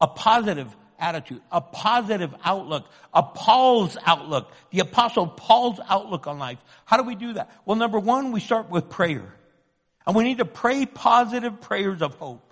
[0.01, 6.59] a positive attitude, a positive outlook, a Paul's outlook, the apostle Paul's outlook on life?
[6.85, 7.51] How do we do that?
[7.65, 9.35] Well, number one, we start with prayer.
[10.09, 12.43] And we need to pray positive prayers of hope.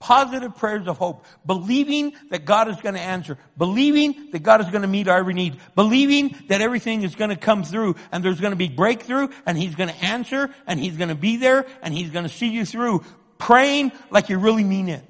[0.00, 1.24] Positive prayers of hope.
[1.46, 3.38] Believing that God is going to answer.
[3.56, 5.58] Believing that God is going to meet our every need.
[5.74, 9.56] Believing that everything is going to come through and there's going to be breakthrough and
[9.56, 12.48] He's going to answer and He's going to be there and He's going to see
[12.48, 13.02] you through.
[13.38, 15.04] Praying like you really mean it.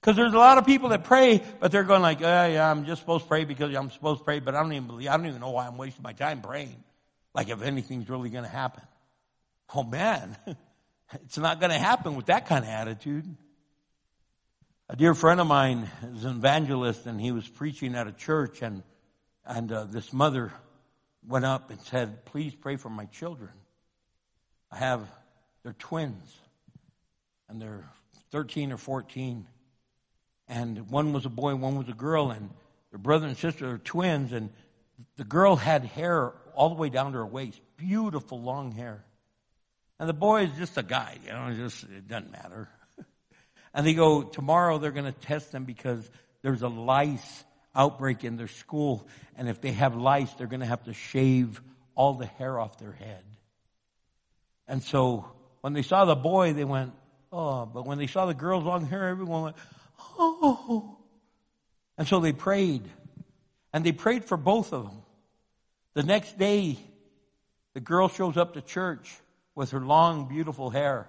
[0.00, 2.86] Because there's a lot of people that pray, but they're going like, oh, yeah, I'm
[2.86, 5.16] just supposed to pray because I'm supposed to pray, but I don't even believe, I
[5.16, 6.82] don't even know why I'm wasting my time praying.
[7.34, 8.84] Like if anything's really going to happen.
[9.74, 10.36] Oh man,
[11.14, 13.36] it's not going to happen with that kind of attitude.
[14.88, 18.60] A dear friend of mine is an evangelist and he was preaching at a church
[18.60, 18.82] and,
[19.46, 20.52] and uh, this mother
[21.26, 23.50] went up and said, please pray for my children.
[24.70, 25.08] I have,
[25.62, 26.36] they're twins
[27.48, 27.88] and they're
[28.32, 29.46] 13 or 14
[30.48, 32.50] and one was a boy one was a girl and
[32.90, 34.50] their brother and sister are twins and
[35.16, 39.04] the girl had hair all the way down to her waist, beautiful long hair.
[40.02, 42.68] And the boy is just a guy, you know, just, it doesn't matter.
[43.72, 46.10] And they go, tomorrow they're going to test them because
[46.42, 49.06] there's a lice outbreak in their school.
[49.36, 51.62] And if they have lice, they're going to have to shave
[51.94, 53.22] all the hair off their head.
[54.66, 55.24] And so
[55.60, 56.94] when they saw the boy, they went,
[57.30, 59.56] oh, but when they saw the girl's long hair, everyone went,
[60.18, 60.98] oh.
[61.96, 62.82] And so they prayed.
[63.72, 65.02] And they prayed for both of them.
[65.94, 66.76] The next day,
[67.74, 69.08] the girl shows up to church
[69.54, 71.08] with her long, beautiful hair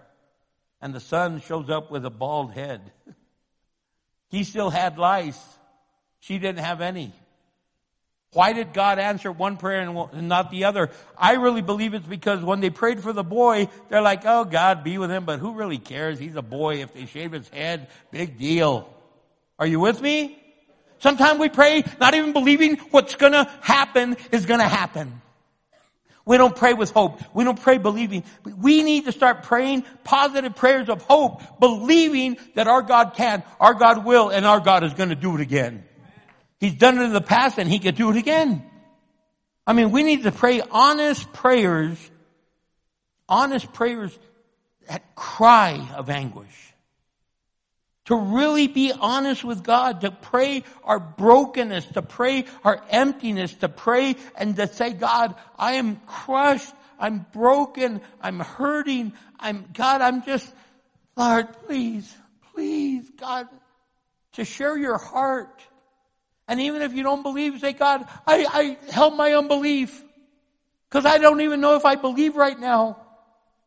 [0.83, 2.91] and the son shows up with a bald head.
[4.29, 5.41] he still had lice.
[6.19, 7.13] She didn't have any.
[8.33, 10.89] Why did God answer one prayer and not the other?
[11.17, 14.83] I really believe it's because when they prayed for the boy, they're like, oh, God,
[14.83, 16.19] be with him, but who really cares?
[16.19, 16.81] He's a boy.
[16.81, 18.89] If they shave his head, big deal.
[19.57, 20.37] Are you with me?
[20.99, 25.21] Sometimes we pray not even believing what's gonna happen is gonna happen.
[26.25, 27.21] We don't pray with hope.
[27.33, 28.23] We don't pray believing.
[28.45, 33.73] We need to start praying positive prayers of hope, believing that our God can, our
[33.73, 35.83] God will, and our God is going to do it again.
[36.59, 38.63] He's done it in the past and he can do it again.
[39.67, 41.97] I mean, we need to pray honest prayers,
[43.27, 44.17] honest prayers
[44.87, 46.72] that cry of anguish
[48.05, 53.69] to really be honest with God, to pray our brokenness, to pray our emptiness, to
[53.69, 60.23] pray and to say, God, I am crushed, I'm broken, I'm hurting, I'm, God, I'm
[60.23, 60.53] just,
[61.15, 62.13] Lord, please,
[62.53, 63.47] please, God,
[64.33, 65.61] to share your heart.
[66.47, 70.03] And even if you don't believe, say, God, I, I help my unbelief.
[70.89, 73.02] Cause I don't even know if I believe right now.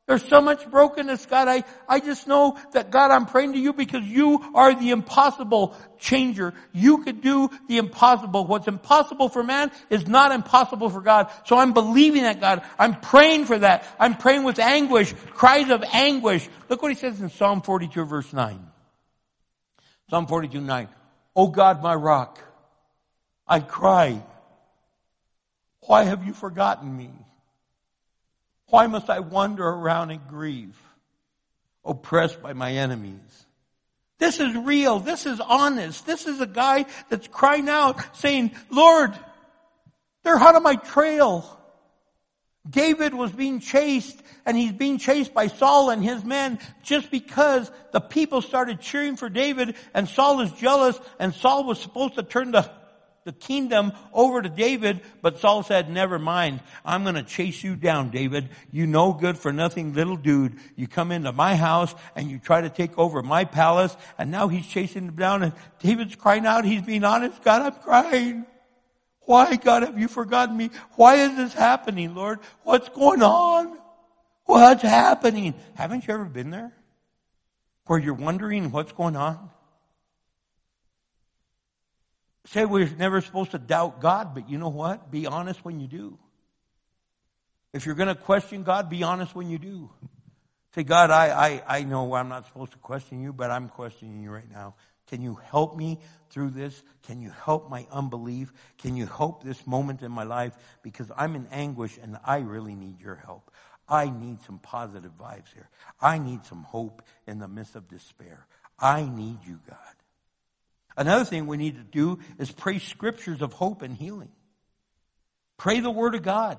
[0.06, 1.48] There's so much brokenness, God.
[1.48, 5.74] I, I just know that God, I'm praying to you because you are the impossible
[5.98, 6.54] changer.
[6.72, 8.46] You could do the impossible.
[8.46, 11.28] What's impossible for man is not impossible for God.
[11.44, 12.62] So I'm believing that God.
[12.78, 13.84] I'm praying for that.
[13.98, 16.48] I'm praying with anguish, cries of anguish.
[16.68, 18.64] Look what he says in Psalm 42 verse 9.
[20.08, 20.88] Psalm 42 9.
[21.34, 22.38] Oh God, my rock,
[23.46, 24.22] I cry.
[25.80, 27.10] Why have you forgotten me?
[28.68, 30.76] Why must I wander around and grieve,
[31.84, 33.46] oppressed by my enemies?
[34.18, 34.98] This is real.
[34.98, 36.06] This is honest.
[36.06, 39.12] This is a guy that's crying out saying, Lord,
[40.22, 41.52] they're out of my trail.
[42.68, 47.70] David was being chased and he's being chased by Saul and his men just because
[47.92, 52.22] the people started cheering for David and Saul is jealous and Saul was supposed to
[52.22, 52.68] turn the
[53.26, 56.60] the kingdom over to David, but Saul said, never mind.
[56.84, 58.50] I'm going to chase you down, David.
[58.70, 60.54] You no good for nothing little dude.
[60.76, 64.46] You come into my house and you try to take over my palace and now
[64.46, 66.64] he's chasing him down and David's crying out.
[66.64, 67.42] He's being honest.
[67.42, 68.46] God, I'm crying.
[69.22, 70.70] Why, God, have you forgotten me?
[70.94, 72.38] Why is this happening, Lord?
[72.62, 73.76] What's going on?
[74.44, 75.54] What's happening?
[75.74, 76.72] Haven't you ever been there?
[77.86, 79.50] Where you're wondering what's going on?
[82.46, 85.10] Say we're never supposed to doubt God, but you know what?
[85.10, 86.18] Be honest when you do.
[87.72, 89.90] If you're going to question God, be honest when you do.
[90.74, 94.22] Say, God, I, I, I know I'm not supposed to question you, but I'm questioning
[94.22, 94.74] you right now.
[95.08, 95.98] Can you help me
[96.30, 96.82] through this?
[97.02, 98.52] Can you help my unbelief?
[98.78, 100.52] Can you help this moment in my life?
[100.82, 103.50] Because I'm in anguish and I really need your help.
[103.88, 105.68] I need some positive vibes here.
[106.00, 108.46] I need some hope in the midst of despair.
[108.78, 109.95] I need you, God.
[110.96, 114.30] Another thing we need to do is pray scriptures of hope and healing.
[115.58, 116.58] Pray the word of God.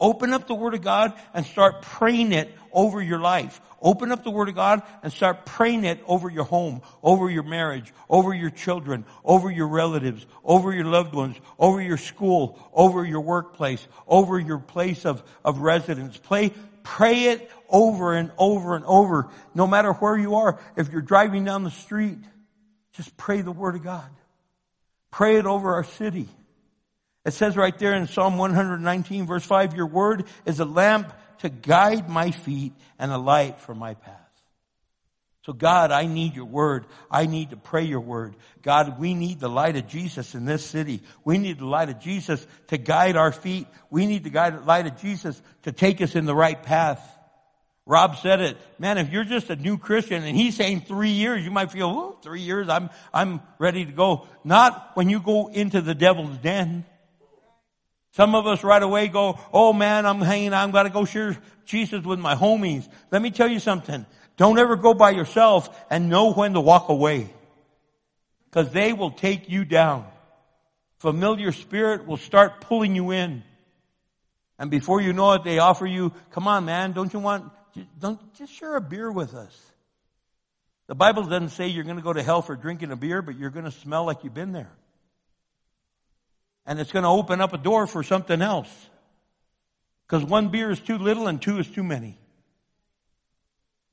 [0.00, 3.60] Open up the Word of God and start praying it over your life.
[3.80, 7.44] Open up the Word of God and start praying it over your home, over your
[7.44, 13.04] marriage, over your children, over your relatives, over your loved ones, over your school, over
[13.04, 16.16] your workplace, over your place of, of residence.
[16.16, 20.58] Play, pray it over and over and over, no matter where you are.
[20.76, 22.18] If you're driving down the street,
[22.94, 24.10] just pray the Word of God.
[25.10, 26.28] Pray it over our city.
[27.24, 31.48] It says right there in Psalm 119 verse 5, your word is a lamp to
[31.48, 34.20] guide my feet and a light for my path.
[35.46, 36.86] So God, I need your word.
[37.10, 38.34] I need to pray your word.
[38.62, 41.02] God, we need the light of Jesus in this city.
[41.22, 43.66] We need the light of Jesus to guide our feet.
[43.90, 47.13] We need the light of Jesus to take us in the right path.
[47.86, 48.56] Rob said it.
[48.78, 51.88] Man, if you're just a new Christian and he's saying three years, you might feel,
[51.88, 54.26] oh, three years, I'm, I'm ready to go.
[54.42, 56.84] Not when you go into the devil's den.
[58.12, 62.04] Some of us right away go, oh man, I'm hanging I'm gotta go share Jesus
[62.04, 62.88] with my homies.
[63.10, 64.06] Let me tell you something.
[64.36, 67.32] Don't ever go by yourself and know when to walk away.
[68.50, 70.06] Cause they will take you down.
[70.98, 73.42] Familiar spirit will start pulling you in.
[74.60, 77.50] And before you know it, they offer you, come on man, don't you want,
[77.98, 79.54] don't, just share a beer with us.
[80.86, 83.50] The Bible doesn't say you're gonna go to hell for drinking a beer, but you're
[83.50, 84.70] gonna smell like you've been there
[86.66, 88.70] and it's going to open up a door for something else.
[90.06, 92.18] Because one beer is too little and two is too many.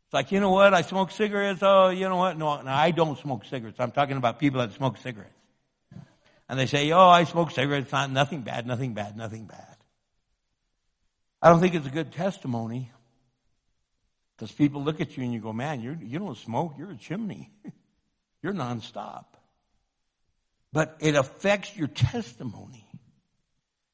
[0.05, 0.73] It's like, you know what?
[0.73, 1.59] I smoke cigarettes.
[1.61, 2.37] Oh, you know what?
[2.37, 3.79] No, no, I don't smoke cigarettes.
[3.79, 5.31] I'm talking about people that smoke cigarettes.
[6.49, 7.91] And they say, oh, I smoke cigarettes.
[7.91, 9.77] Not, nothing bad, nothing bad, nothing bad.
[11.41, 12.91] I don't think it's a good testimony.
[14.41, 16.73] Because people look at you and you go, man, you're, you don't smoke.
[16.77, 17.51] You're a chimney.
[18.41, 19.25] you're nonstop
[20.73, 22.87] but it affects your testimony.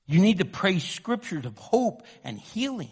[0.05, 2.89] You need to pray scriptures of hope and healing.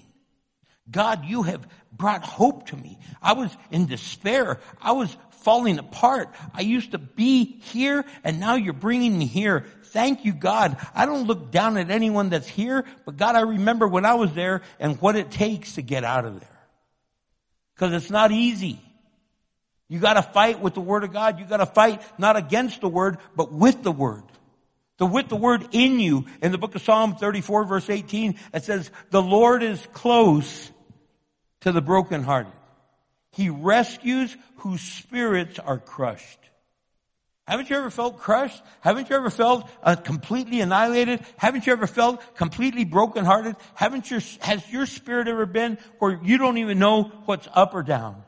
[0.90, 3.00] God, you have brought hope to me.
[3.22, 4.60] I was in despair.
[4.82, 6.30] I was falling apart.
[6.54, 9.66] I used to be here and now you're bringing me here.
[9.86, 10.78] Thank you, God.
[10.94, 14.34] I don't look down at anyone that's here, but God, I remember when I was
[14.34, 16.55] there and what it takes to get out of there.
[17.76, 18.80] Cause it's not easy.
[19.88, 21.40] You gotta fight with the Word of God.
[21.40, 24.24] You gotta fight not against the Word, but with the Word.
[24.98, 26.26] The with the Word in you.
[26.42, 30.72] In the book of Psalm 34 verse 18, it says, the Lord is close
[31.62, 32.54] to the brokenhearted.
[33.32, 36.40] He rescues whose spirits are crushed.
[37.48, 38.62] Haven't you ever felt crushed?
[38.82, 41.20] Haven't you ever felt uh, completely annihilated?
[41.38, 43.56] Haven't you ever felt completely brokenhearted?
[43.76, 47.84] Haven't your, has your spirit ever been where you don't even know what's up or
[47.84, 48.24] down?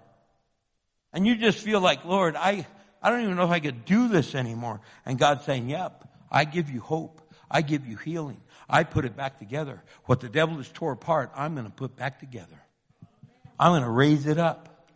[1.13, 2.67] And you just feel like, Lord, I,
[3.01, 4.81] I don't even know if I could do this anymore.
[5.03, 7.21] And God's saying, yep, I give you hope.
[7.49, 8.41] I give you healing.
[8.69, 9.81] I put it back together.
[10.05, 12.61] What the devil has tore apart, I'm going to put back together.
[13.59, 14.91] I'm going to raise it up.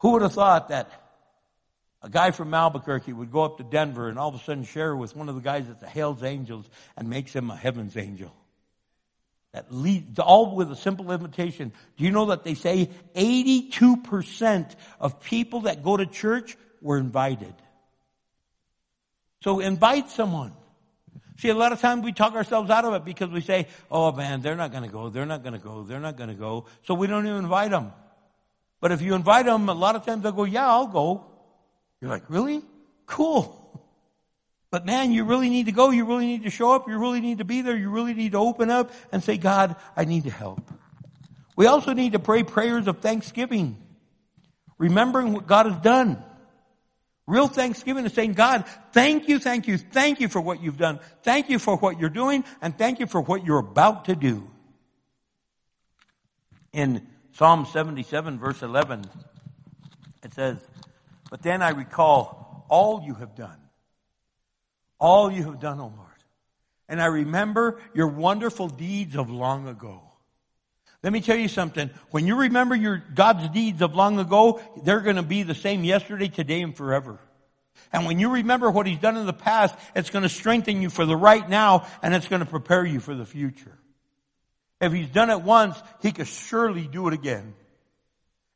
[0.00, 0.99] Who would have thought that
[2.02, 4.96] a guy from Albuquerque would go up to Denver and all of a sudden share
[4.96, 8.34] with one of the guys at the Hell's Angels and makes him a heaven's angel?
[9.52, 11.72] That leads, all with a simple invitation.
[11.96, 17.54] Do you know that they say 82% of people that go to church were invited?
[19.42, 20.52] So invite someone.
[21.38, 24.12] See, a lot of times we talk ourselves out of it because we say, oh
[24.12, 26.34] man, they're not going to go, they're not going to go, they're not going to
[26.34, 26.66] go.
[26.84, 27.92] So we don't even invite them.
[28.80, 31.29] But if you invite them, a lot of times they'll go, yeah, I'll go.
[32.00, 32.62] You're like, really?
[33.06, 33.56] Cool.
[34.70, 35.90] But man, you really need to go.
[35.90, 36.88] You really need to show up.
[36.88, 37.76] You really need to be there.
[37.76, 40.70] You really need to open up and say, God, I need to help.
[41.56, 43.76] We also need to pray prayers of thanksgiving.
[44.78, 46.22] Remembering what God has done.
[47.26, 50.98] Real thanksgiving is saying, God, thank you, thank you, thank you for what you've done.
[51.22, 54.50] Thank you for what you're doing and thank you for what you're about to do.
[56.72, 59.04] In Psalm 77 verse 11,
[60.24, 60.58] it says,
[61.30, 63.60] but then I recall all you have done
[65.00, 66.08] all you have done, O oh Lord.
[66.88, 70.02] And I remember your wonderful deeds of long ago.
[71.02, 71.88] Let me tell you something.
[72.10, 75.82] When you remember your God's deeds of long ago, they're going to be the same
[75.82, 77.18] yesterday, today, and forever.
[77.92, 80.90] And when you remember what He's done in the past, it's going to strengthen you
[80.90, 83.78] for the right now, and it's going to prepare you for the future.
[84.80, 87.54] If He's done it once, He can surely do it again.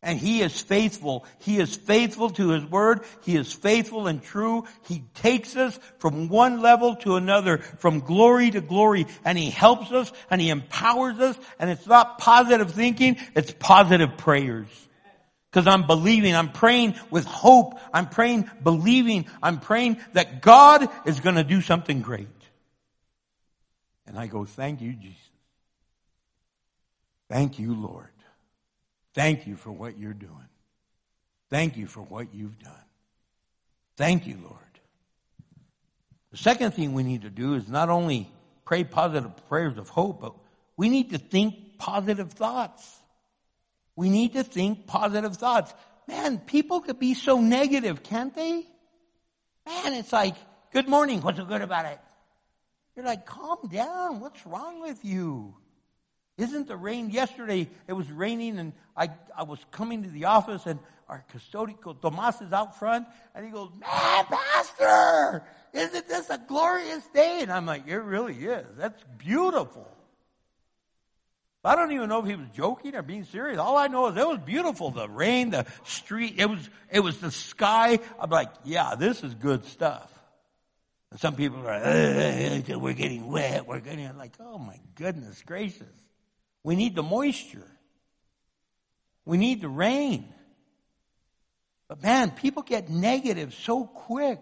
[0.04, 1.24] And he is faithful.
[1.38, 3.00] He is faithful to his word.
[3.22, 4.64] He is faithful and true.
[4.86, 9.90] He takes us from one level to another, from glory to glory, and he helps
[9.92, 11.38] us and he empowers us.
[11.58, 14.68] And it's not positive thinking, it's positive prayers.
[15.52, 21.20] Cause I'm believing, I'm praying with hope, I'm praying believing, I'm praying that God is
[21.20, 22.28] gonna do something great.
[24.06, 25.16] And I go, thank you, Jesus.
[27.30, 28.13] Thank you, Lord.
[29.14, 30.48] Thank you for what you're doing.
[31.50, 32.72] Thank you for what you've done.
[33.96, 34.58] Thank you, Lord.
[36.32, 38.28] The second thing we need to do is not only
[38.64, 40.34] pray positive prayers of hope, but
[40.76, 43.00] we need to think positive thoughts.
[43.94, 45.72] We need to think positive thoughts.
[46.08, 48.66] Man, people could be so negative, can't they?
[49.64, 50.34] Man, it's like,
[50.72, 52.00] good morning, what's so good about it?
[52.96, 55.54] You're like, calm down, what's wrong with you?
[56.36, 57.68] Isn't the rain yesterday?
[57.86, 62.40] It was raining and I, I was coming to the office and our custodian, Tomas
[62.40, 67.40] is out front and he goes, man, pastor, isn't this a glorious day?
[67.42, 68.66] And I'm like, it really is.
[68.76, 69.88] That's beautiful.
[71.66, 73.58] I don't even know if he was joking or being serious.
[73.58, 74.90] All I know is it was beautiful.
[74.90, 78.00] The rain, the street, it was, it was the sky.
[78.20, 80.10] I'm like, yeah, this is good stuff.
[81.10, 83.66] And some people are like, we're getting wet.
[83.66, 86.03] We're getting, I'm like, oh my goodness gracious.
[86.64, 87.70] We need the moisture.
[89.24, 90.32] We need the rain.
[91.86, 94.40] But man, people get negative so quick.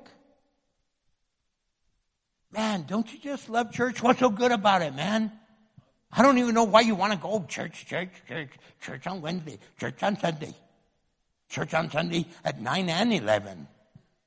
[2.52, 4.02] Man, don't you just love church?
[4.02, 5.32] What's so good about it, man?
[6.12, 8.50] I don't even know why you want to go church, church, church,
[8.82, 10.54] church on Wednesday, church on Sunday,
[11.48, 13.66] church on Sunday at 9 and 11.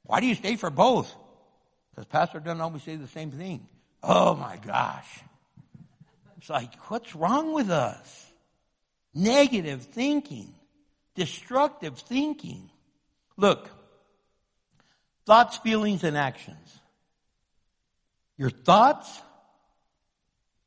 [0.03, 1.13] Why do you stay for both?
[1.91, 3.67] Because pastor doesn't always say the same thing.
[4.01, 5.21] Oh my gosh.
[6.45, 8.31] It's like, what's wrong with us?
[9.15, 10.53] Negative thinking,
[11.15, 12.69] destructive thinking.
[13.35, 13.67] Look,
[15.25, 16.79] thoughts, feelings, and actions.
[18.37, 19.09] Your thoughts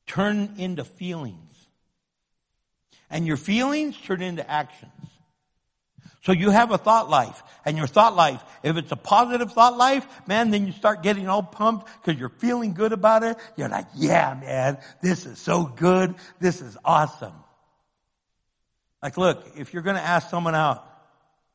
[0.08, 1.68] turn into feelings.
[3.08, 4.90] And your feelings turn into actions.
[6.22, 9.76] So you have a thought life, and your thought life, if it's a positive thought
[9.76, 13.36] life, man, then you start getting all pumped because you're feeling good about it.
[13.56, 16.14] You're like, yeah, man, this is so good.
[16.40, 17.34] This is awesome.
[19.02, 20.84] Like, look, if you're going to ask someone out,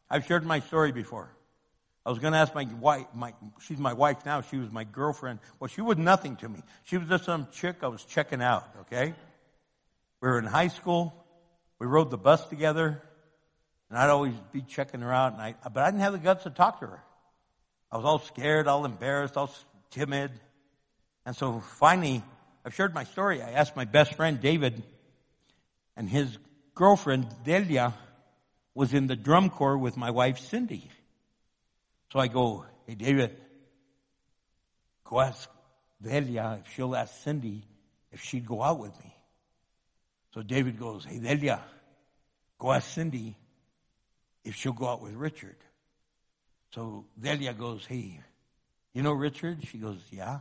[0.09, 1.30] I've shared my story before.
[2.05, 4.41] I was going to ask my wife, my, she's my wife now.
[4.41, 5.39] She was my girlfriend.
[5.59, 6.61] Well, she was nothing to me.
[6.84, 9.14] She was just some chick I was checking out, okay?
[10.22, 11.14] We were in high school.
[11.80, 13.01] We rode the bus together.
[13.93, 15.33] And I'd always be checking her out.
[15.33, 17.03] And I, but I didn't have the guts to talk to her.
[17.91, 19.53] I was all scared, all embarrassed, all
[19.91, 20.31] timid.
[21.27, 22.23] And so finally,
[22.65, 23.43] I've shared my story.
[23.43, 24.81] I asked my best friend, David,
[25.95, 26.39] and his
[26.73, 27.93] girlfriend, Delia,
[28.73, 30.89] was in the drum corps with my wife, Cindy.
[32.11, 33.37] So I go, hey, David,
[35.03, 35.47] go ask
[36.01, 37.61] Delia if she'll ask Cindy
[38.11, 39.15] if she'd go out with me.
[40.33, 41.61] So David goes, hey, Delia,
[42.57, 43.35] go ask Cindy
[44.43, 45.55] if she'll go out with Richard.
[46.71, 48.19] So Delia goes, hey,
[48.93, 49.65] you know Richard?
[49.67, 50.39] She goes, yeah.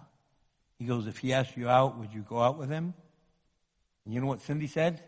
[0.79, 2.95] He goes, if he asks you out, would you go out with him?
[4.05, 5.03] And you know what Cindy said?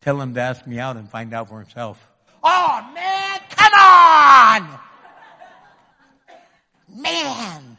[0.00, 2.08] Tell him to ask me out and find out for himself.
[2.42, 4.78] Oh man, come on!
[6.88, 7.78] man,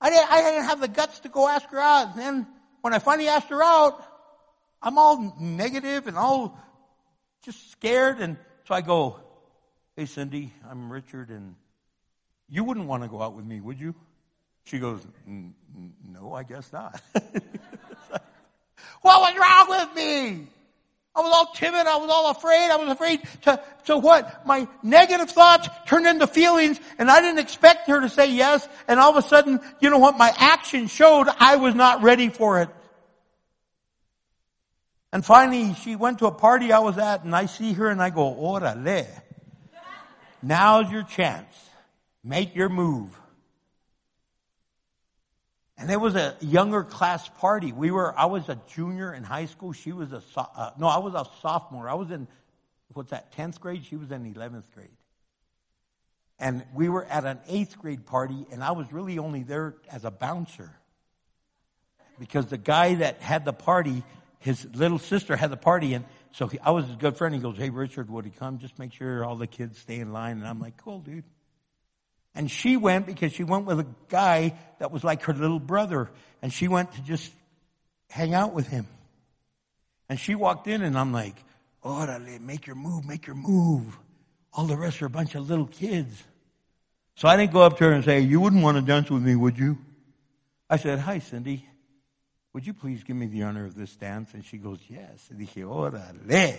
[0.00, 2.12] I didn't, I didn't have the guts to go ask her out.
[2.12, 2.46] And then
[2.80, 4.02] when I finally asked her out,
[4.80, 6.58] I'm all negative and all
[7.44, 8.20] just scared.
[8.20, 8.36] And
[8.66, 9.20] so I go,
[10.02, 11.54] Hey, Cindy, I'm Richard, and
[12.48, 13.94] you wouldn't want to go out with me, would you?
[14.64, 17.00] She goes, No, I guess not.
[17.12, 17.44] what
[19.04, 20.48] was wrong with me?
[21.14, 21.86] I was all timid.
[21.86, 22.72] I was all afraid.
[22.72, 24.44] I was afraid to, to what?
[24.44, 28.68] My negative thoughts turned into feelings and I didn't expect her to say yes.
[28.88, 30.18] And all of a sudden, you know what?
[30.18, 32.70] My action showed I was not ready for it.
[35.12, 38.02] And finally, she went to a party I was at and I see her and
[38.02, 39.21] I go, orale.
[40.42, 41.54] Now's your chance.
[42.24, 43.18] Make your move.
[45.78, 47.72] And there was a younger class party.
[47.72, 49.72] We were, I was a junior in high school.
[49.72, 51.88] She was a, uh, no, I was a sophomore.
[51.88, 52.28] I was in,
[52.92, 53.84] what's that, 10th grade?
[53.84, 54.90] She was in 11th grade.
[56.38, 60.04] And we were at an 8th grade party and I was really only there as
[60.04, 60.70] a bouncer.
[62.18, 64.04] Because the guy that had the party,
[64.38, 67.34] his little sister had the party and so he, I was his good friend.
[67.34, 68.58] He goes, Hey Richard, would he come?
[68.58, 70.38] Just make sure all the kids stay in line.
[70.38, 71.24] And I'm like, cool dude.
[72.34, 76.10] And she went because she went with a guy that was like her little brother.
[76.40, 77.30] And she went to just
[78.08, 78.86] hang out with him.
[80.08, 81.36] And she walked in and I'm like,
[81.84, 83.98] orale, make your move, make your move.
[84.54, 86.22] All the rest are a bunch of little kids.
[87.16, 89.22] So I didn't go up to her and say, you wouldn't want to dance with
[89.22, 89.76] me, would you?
[90.68, 91.66] I said, hi, Cindy.
[92.52, 94.34] Would you please give me the honor of this dance?
[94.34, 95.28] And she goes, yes.
[95.30, 96.58] And dije, orale.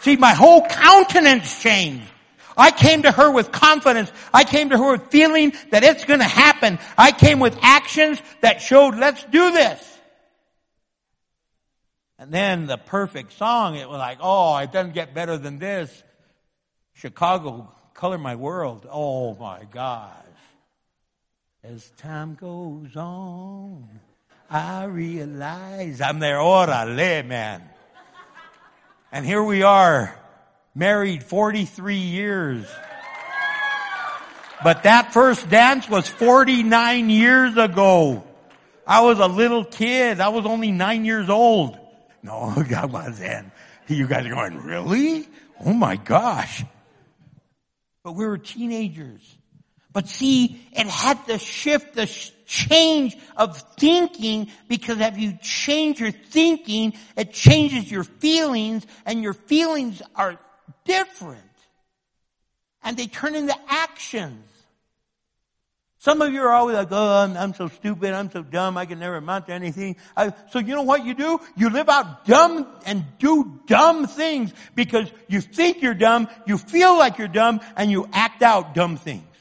[0.00, 2.10] See, my whole countenance changed.
[2.56, 4.10] I came to her with confidence.
[4.32, 6.78] I came to her with feeling that it's going to happen.
[6.98, 9.88] I came with actions that showed, let's do this.
[12.18, 16.02] And then the perfect song, it was like, oh, it doesn't get better than this.
[16.94, 18.86] Chicago, Color My World.
[18.90, 20.10] Oh my gosh.
[21.64, 23.88] As time goes on,
[24.52, 26.36] I realize I'm there.
[26.36, 27.62] Orale, man.
[29.10, 30.14] And here we are,
[30.74, 32.66] married 43 years.
[34.62, 38.24] But that first dance was 49 years ago.
[38.86, 40.20] I was a little kid.
[40.20, 41.78] I was only nine years old.
[42.22, 43.50] No, God wasn't.
[43.88, 45.26] You guys are going, really?
[45.64, 46.62] Oh my gosh.
[48.04, 49.22] But we were teenagers.
[49.94, 52.06] But see, it had to shift the
[52.52, 59.32] change of thinking because if you change your thinking, it changes your feelings and your
[59.32, 60.38] feelings are
[60.84, 61.40] different.
[62.84, 64.44] And they turn into actions.
[65.96, 68.86] Some of you are always like, oh, I'm, I'm, so stupid, I'm so dumb, I
[68.86, 69.96] can never amount to anything.
[70.16, 71.40] I, so you know what you do?
[71.56, 76.98] You live out dumb and do dumb things because you think you're dumb, you feel
[76.98, 79.31] like you're dumb, and you act out dumb things.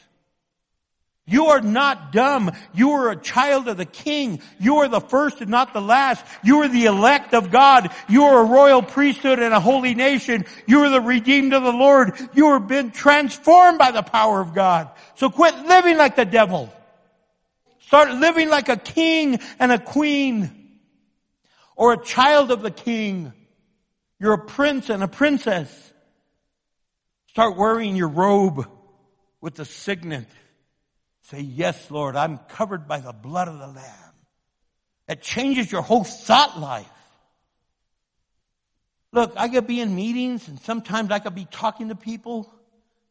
[1.28, 2.51] You are not dumb.
[2.74, 4.41] You are a child of the king.
[4.59, 6.26] You are the first and not the last.
[6.43, 7.91] You are the elect of God.
[8.09, 10.45] You are a royal priesthood and a holy nation.
[10.65, 12.19] You are the redeemed of the Lord.
[12.34, 14.89] You are been transformed by the power of God.
[15.15, 16.74] So quit living like the devil.
[17.82, 20.80] Start living like a king and a queen
[21.76, 23.32] or a child of the king.
[24.19, 25.93] You're a prince and a princess.
[27.28, 28.67] Start wearing your robe
[29.39, 30.26] with the signet
[31.32, 34.13] Say, yes, Lord, I'm covered by the blood of the Lamb.
[35.07, 36.86] It changes your whole thought life.
[39.13, 42.53] Look, I could be in meetings and sometimes I could be talking to people.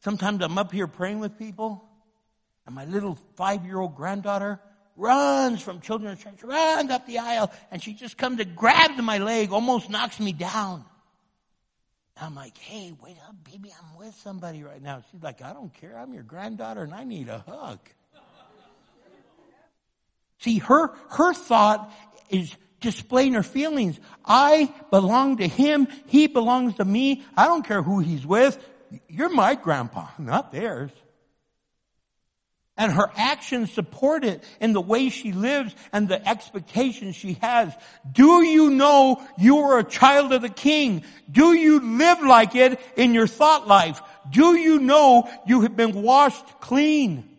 [0.03, 1.83] Sometimes I'm up here praying with people.
[2.67, 4.59] And my little five year old granddaughter
[4.95, 9.17] runs from children's church, runs up the aisle, and she just comes and grabs my
[9.17, 10.85] leg, almost knocks me down.
[12.21, 15.03] I'm like, hey, wait up, baby, I'm with somebody right now.
[15.11, 15.97] She's like, I don't care.
[15.97, 17.79] I'm your granddaughter and I need a hug.
[20.41, 21.91] See, her, her thought
[22.29, 23.99] is displaying her feelings.
[24.25, 25.87] I belong to him.
[26.07, 27.23] He belongs to me.
[27.37, 28.57] I don't care who he's with.
[29.07, 30.91] You're my grandpa, not theirs.
[32.75, 37.71] And her actions support it in the way she lives and the expectations she has.
[38.11, 41.03] Do you know you are a child of the king?
[41.31, 44.01] Do you live like it in your thought life?
[44.31, 47.30] Do you know you have been washed clean?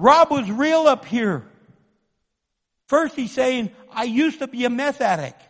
[0.00, 1.44] Rob was real up here.
[2.88, 5.40] First he's saying, I used to be a meth addict.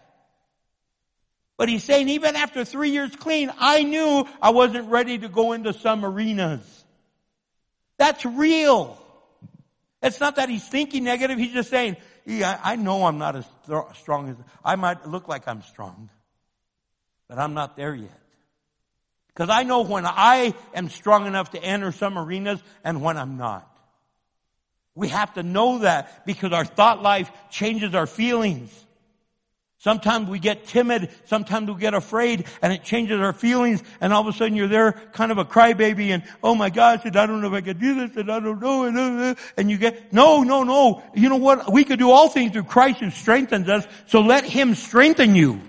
[1.56, 5.52] But he's saying even after three years clean, I knew I wasn't ready to go
[5.52, 6.84] into some arenas.
[7.96, 9.00] That's real.
[10.02, 11.38] It's not that he's thinking negative.
[11.38, 11.96] He's just saying,
[12.26, 13.44] yeah, I know I'm not as
[13.94, 16.10] strong as, I might look like I'm strong,
[17.28, 18.20] but I'm not there yet.
[19.28, 23.36] Because I know when I am strong enough to enter some arenas and when I'm
[23.36, 23.69] not.
[25.00, 28.70] We have to know that because our thought life changes our feelings.
[29.78, 34.20] Sometimes we get timid, sometimes we get afraid, and it changes our feelings, and all
[34.20, 37.24] of a sudden you're there kind of a crybaby, and oh my gosh, and I
[37.24, 39.78] don't know if I can do this, and I don't know, and, uh, and you
[39.78, 41.02] get, no, no, no.
[41.14, 41.72] You know what?
[41.72, 45.62] We could do all things through Christ who strengthens us, so let Him strengthen you.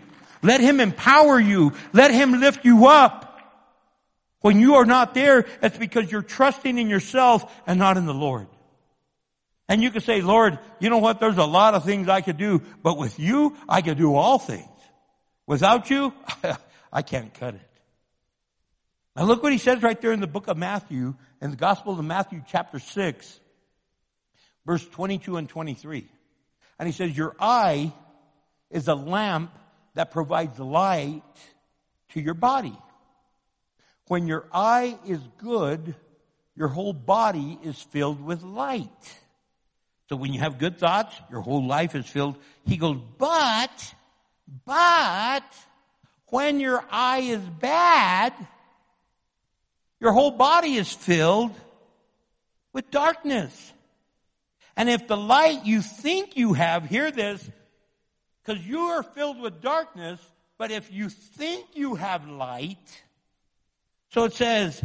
[0.43, 1.71] Let Him empower you.
[1.93, 3.39] Let Him lift you up.
[4.41, 8.13] When you are not there, it's because you're trusting in yourself and not in the
[8.13, 8.47] Lord.
[9.71, 11.21] And you can say, Lord, you know what?
[11.21, 14.37] There's a lot of things I could do, but with you, I could do all
[14.37, 14.67] things.
[15.47, 16.13] Without you,
[16.91, 17.69] I can't cut it.
[19.15, 21.97] Now look what he says right there in the book of Matthew, in the Gospel
[21.97, 23.39] of Matthew chapter 6,
[24.65, 26.05] verse 22 and 23.
[26.77, 27.93] And he says, your eye
[28.71, 29.57] is a lamp
[29.93, 31.23] that provides light
[32.09, 32.77] to your body.
[34.09, 35.95] When your eye is good,
[36.57, 38.89] your whole body is filled with light.
[40.11, 42.35] So when you have good thoughts, your whole life is filled.
[42.65, 43.95] He goes, but,
[44.65, 45.45] but,
[46.27, 48.33] when your eye is bad,
[50.01, 51.55] your whole body is filled
[52.73, 53.71] with darkness.
[54.75, 57.49] And if the light you think you have, hear this,
[58.43, 60.19] because you are filled with darkness,
[60.57, 63.01] but if you think you have light,
[64.09, 64.83] so it says,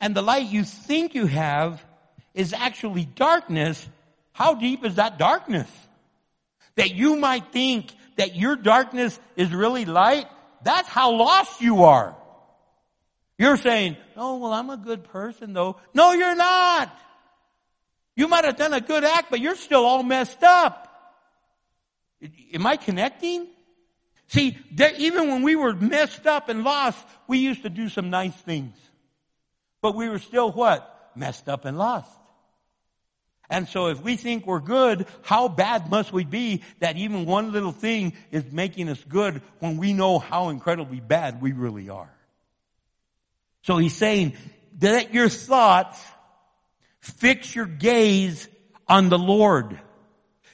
[0.00, 1.84] and the light you think you have
[2.34, 3.88] is actually darkness,
[4.34, 5.70] how deep is that darkness?
[6.74, 10.26] That you might think that your darkness is really light?
[10.64, 12.16] That's how lost you are.
[13.38, 15.76] You're saying, oh, well, I'm a good person though.
[15.94, 16.96] No, you're not.
[18.16, 20.88] You might have done a good act, but you're still all messed up.
[22.52, 23.46] Am I connecting?
[24.28, 24.58] See,
[24.98, 28.76] even when we were messed up and lost, we used to do some nice things.
[29.80, 31.12] But we were still what?
[31.14, 32.10] Messed up and lost.
[33.50, 37.52] And so if we think we're good, how bad must we be that even one
[37.52, 42.10] little thing is making us good when we know how incredibly bad we really are?
[43.62, 44.34] So he's saying,
[44.80, 46.02] let your thoughts
[47.00, 48.48] fix your gaze
[48.88, 49.78] on the Lord.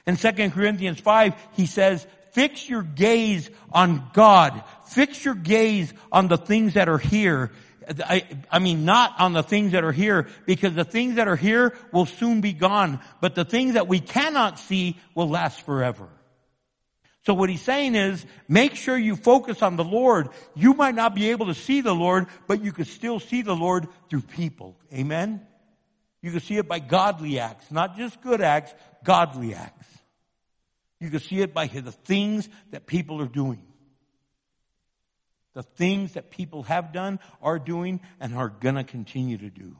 [0.07, 4.62] In 2 Corinthians 5, he says, fix your gaze on God.
[4.86, 7.53] Fix your gaze on the things that are here.
[7.99, 11.36] I, I, mean, not on the things that are here, because the things that are
[11.36, 16.09] here will soon be gone, but the things that we cannot see will last forever.
[17.26, 20.28] So what he's saying is, make sure you focus on the Lord.
[20.55, 23.57] You might not be able to see the Lord, but you can still see the
[23.57, 24.76] Lord through people.
[24.93, 25.47] Amen?
[26.22, 28.72] You can see it by godly acts, not just good acts,
[29.05, 29.86] godly acts.
[30.99, 33.62] You can see it by the things that people are doing.
[35.55, 39.77] The things that people have done, are doing, and are gonna continue to do.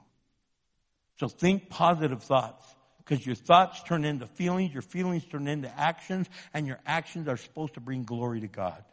[1.19, 2.67] So think positive thoughts.
[2.99, 7.37] Because your thoughts turn into feelings, your feelings turn into actions, and your actions are
[7.37, 8.85] supposed to bring glory to God.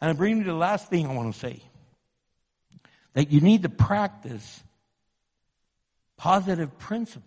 [0.00, 1.62] And I bring you to the last thing I want to say.
[3.14, 4.62] That you need to practice
[6.16, 7.26] positive principles.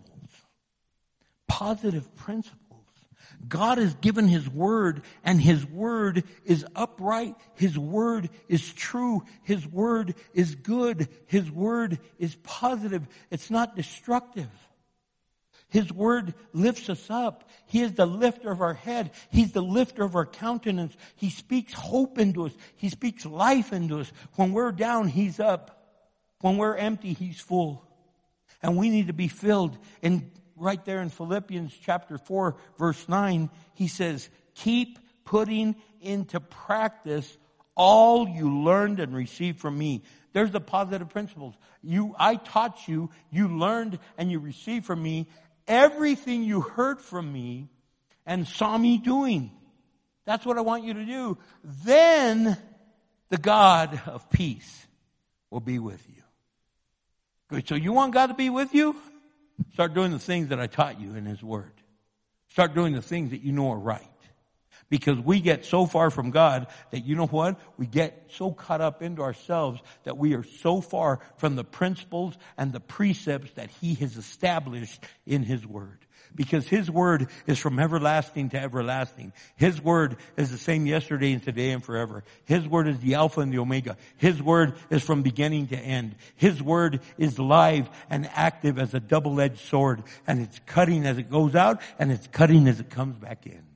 [1.46, 2.63] Positive principles.
[3.48, 7.34] God has given His Word and His Word is upright.
[7.54, 9.24] His Word is true.
[9.42, 11.08] His Word is good.
[11.26, 13.06] His Word is positive.
[13.30, 14.50] It's not destructive.
[15.68, 17.50] His Word lifts us up.
[17.66, 19.10] He is the lifter of our head.
[19.30, 20.96] He's the lifter of our countenance.
[21.16, 22.52] He speaks hope into us.
[22.76, 24.12] He speaks life into us.
[24.36, 25.82] When we're down, He's up.
[26.40, 27.84] When we're empty, He's full.
[28.62, 29.76] And we need to be filled.
[30.02, 37.36] And right there in Philippians chapter 4 verse 9, he says, keep putting into practice
[37.74, 40.02] all you learned and received from me.
[40.32, 41.54] There's the positive principles.
[41.82, 45.28] You, I taught you, you learned and you received from me
[45.66, 47.68] everything you heard from me
[48.26, 49.50] and saw me doing.
[50.24, 51.38] That's what I want you to do.
[51.62, 52.56] Then
[53.28, 54.86] the God of peace
[55.50, 56.22] will be with you.
[57.48, 57.68] Good.
[57.68, 58.96] So you want God to be with you?
[59.72, 61.72] Start doing the things that I taught you in His Word.
[62.48, 64.02] Start doing the things that you know are right.
[64.90, 67.58] Because we get so far from God that you know what?
[67.78, 72.36] We get so caught up into ourselves that we are so far from the principles
[72.56, 76.04] and the precepts that He has established in His Word
[76.34, 79.32] because His Word is from everlasting to everlasting.
[79.56, 82.24] His Word is the same yesterday and today and forever.
[82.44, 83.96] His Word is the Alpha and the Omega.
[84.16, 86.16] His Word is from beginning to end.
[86.36, 91.30] His Word is live and active as a double-edged sword and it's cutting as it
[91.30, 93.73] goes out and it's cutting as it comes back in.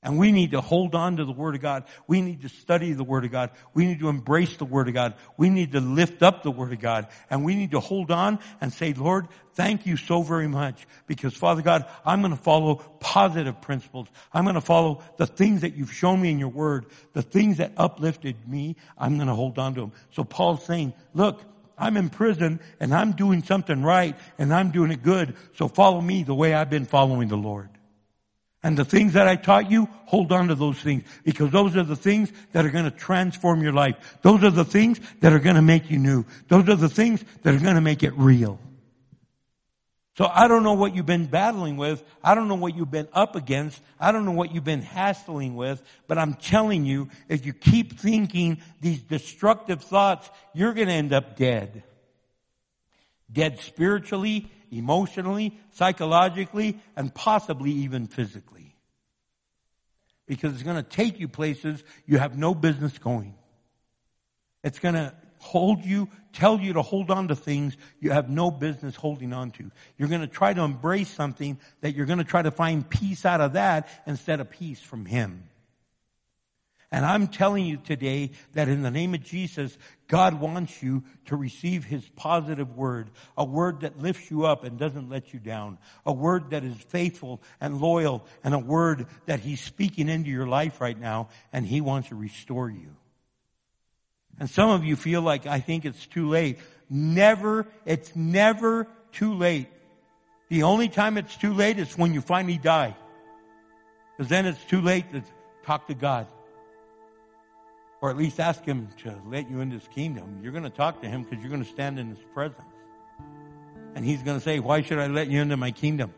[0.00, 1.84] And we need to hold on to the Word of God.
[2.06, 3.50] We need to study the Word of God.
[3.74, 5.14] We need to embrace the Word of God.
[5.36, 7.08] We need to lift up the Word of God.
[7.30, 10.86] And we need to hold on and say, Lord, thank you so very much.
[11.08, 14.06] Because Father God, I'm going to follow positive principles.
[14.32, 16.86] I'm going to follow the things that you've shown me in your Word.
[17.14, 19.92] The things that uplifted me, I'm going to hold on to them.
[20.12, 21.42] So Paul's saying, look,
[21.76, 25.34] I'm in prison and I'm doing something right and I'm doing it good.
[25.54, 27.70] So follow me the way I've been following the Lord.
[28.68, 31.84] And the things that I taught you, hold on to those things because those are
[31.84, 34.18] the things that are going to transform your life.
[34.20, 36.26] Those are the things that are going to make you new.
[36.48, 38.60] Those are the things that are going to make it real.
[40.18, 42.04] So I don't know what you've been battling with.
[42.22, 43.80] I don't know what you've been up against.
[43.98, 47.98] I don't know what you've been hassling with, but I'm telling you, if you keep
[47.98, 51.84] thinking these destructive thoughts, you're going to end up dead.
[53.32, 58.74] Dead spiritually, emotionally, psychologically, and possibly even physically.
[60.26, 63.34] Because it's going to take you places you have no business going.
[64.62, 68.50] It's going to hold you, tell you to hold on to things you have no
[68.50, 69.70] business holding on to.
[69.96, 73.24] You're going to try to embrace something that you're going to try to find peace
[73.24, 75.44] out of that instead of peace from Him.
[76.90, 79.76] And I'm telling you today that in the name of Jesus,
[80.08, 84.78] God wants you to receive His positive word, a word that lifts you up and
[84.78, 89.40] doesn't let you down, a word that is faithful and loyal, and a word that
[89.40, 92.96] He's speaking into your life right now, and He wants to restore you.
[94.40, 96.58] And some of you feel like, I think it's too late.
[96.88, 99.68] Never, it's never too late.
[100.48, 102.96] The only time it's too late is when you finally die.
[104.16, 105.22] Because then it's too late to
[105.64, 106.28] talk to God.
[108.00, 110.40] Or at least ask him to let you into his kingdom.
[110.42, 112.62] You're going to talk to him because you're going to stand in his presence.
[113.94, 116.14] And he's going to say, why should I let you into my kingdom?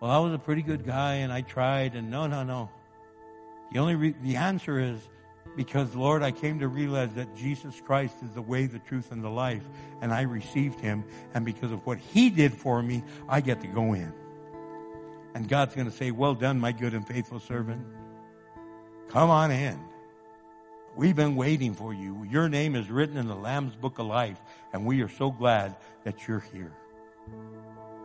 [0.00, 2.68] Well, I was a pretty good guy and I tried and no, no, no.
[3.72, 4.98] The only re- the answer is
[5.56, 9.22] because Lord, I came to realize that Jesus Christ is the way, the truth, and
[9.22, 9.62] the life,
[10.00, 11.04] and I received Him,
[11.34, 14.12] and because of what He did for me, I get to go in.
[15.34, 17.84] And God's going to say, "Well done, my good and faithful servant.
[19.08, 19.78] Come on in."
[20.96, 22.24] We've been waiting for you.
[22.30, 24.40] Your name is written in the Lamb's Book of Life,
[24.72, 25.74] and we are so glad
[26.04, 26.72] that you're here.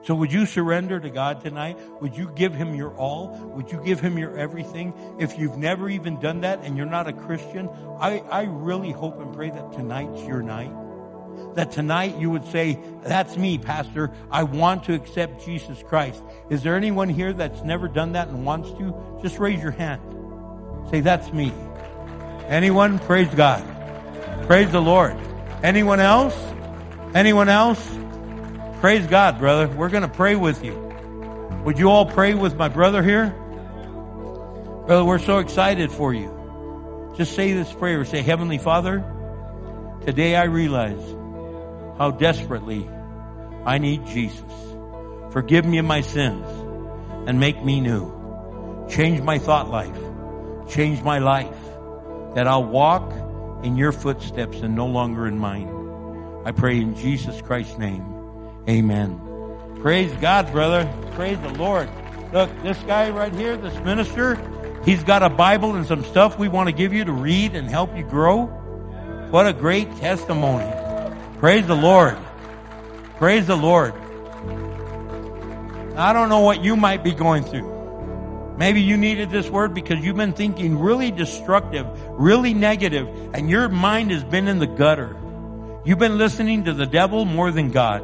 [0.01, 1.77] So would you surrender to God tonight?
[2.01, 3.37] Would you give Him your all?
[3.55, 4.93] Would you give Him your everything?
[5.19, 7.69] If you've never even done that and you're not a Christian,
[7.99, 10.73] I, I really hope and pray that tonight's your night.
[11.53, 14.11] That tonight you would say, that's me, Pastor.
[14.31, 16.23] I want to accept Jesus Christ.
[16.49, 19.19] Is there anyone here that's never done that and wants to?
[19.21, 20.01] Just raise your hand.
[20.89, 21.53] Say, that's me.
[22.49, 22.97] Anyone?
[22.97, 23.63] Praise God.
[24.47, 25.15] Praise the Lord.
[25.61, 26.35] Anyone else?
[27.13, 27.79] Anyone else?
[28.81, 29.67] Praise God, brother.
[29.67, 30.73] We're going to pray with you.
[31.63, 33.29] Would you all pray with my brother here?
[34.87, 37.13] Brother, we're so excited for you.
[37.15, 38.03] Just say this prayer.
[38.03, 39.05] Say, Heavenly Father,
[40.03, 41.05] today I realize
[41.99, 42.89] how desperately
[43.63, 44.41] I need Jesus.
[45.29, 46.47] Forgive me of my sins
[47.27, 48.87] and make me new.
[48.89, 49.99] Change my thought life.
[50.67, 51.68] Change my life
[52.35, 53.11] that I'll walk
[53.63, 55.67] in your footsteps and no longer in mine.
[56.45, 58.05] I pray in Jesus Christ's name.
[58.67, 59.19] Amen.
[59.81, 60.91] Praise God, brother.
[61.11, 61.89] Praise the Lord.
[62.31, 64.37] Look, this guy right here, this minister,
[64.85, 67.67] he's got a Bible and some stuff we want to give you to read and
[67.69, 68.45] help you grow.
[69.31, 70.71] What a great testimony.
[71.39, 72.17] Praise the Lord.
[73.17, 73.93] Praise the Lord.
[75.95, 78.55] I don't know what you might be going through.
[78.57, 81.85] Maybe you needed this word because you've been thinking really destructive,
[82.19, 85.15] really negative, and your mind has been in the gutter.
[85.85, 88.03] You've been listening to the devil more than God.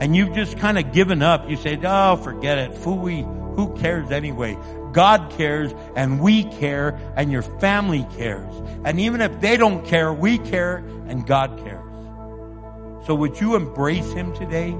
[0.00, 1.50] And you've just kind of given up.
[1.50, 2.72] You say, oh, forget it.
[2.72, 3.24] Fooey,
[3.56, 4.56] who cares anyway?
[4.92, 8.52] God cares and we care and your family cares.
[8.84, 13.06] And even if they don't care, we care and God cares.
[13.06, 14.76] So would you embrace him today?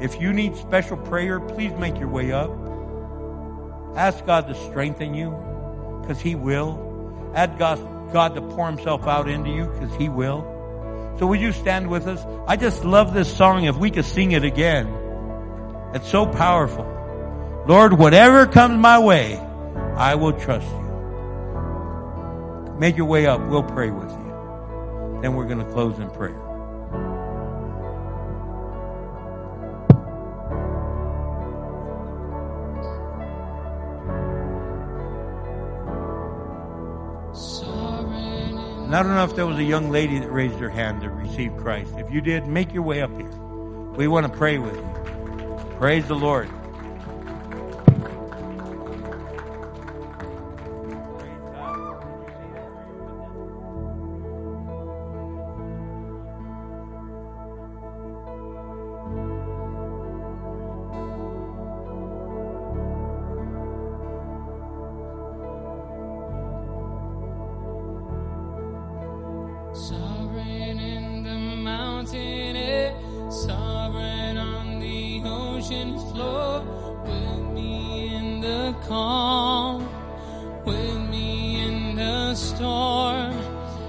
[0.00, 2.50] If you need special prayer, please make your way up.
[3.96, 5.30] Ask God to strengthen you
[6.00, 6.91] because He will.
[7.34, 10.48] Ask God, God to pour Himself out into you because He will.
[11.18, 12.24] So would you stand with us?
[12.46, 14.86] I just love this song if we could sing it again.
[15.94, 16.84] It's so powerful.
[17.66, 19.36] Lord, whatever comes my way,
[19.96, 20.82] I will trust you.
[22.78, 23.40] Make your way up.
[23.48, 25.18] We'll pray with you.
[25.22, 26.51] Then we're going to close in prayer.
[38.92, 41.08] And I don't know if there was a young lady that raised her hand to
[41.08, 41.94] receive Christ.
[41.96, 43.30] If you did, make your way up here.
[43.96, 45.76] We want to pray with you.
[45.78, 46.50] Praise the Lord.
[69.74, 72.94] Sovereign in the mountain air,
[73.30, 76.62] sovereign on the ocean floor,
[77.04, 79.88] with me in the calm,
[80.66, 83.32] with me in the storm,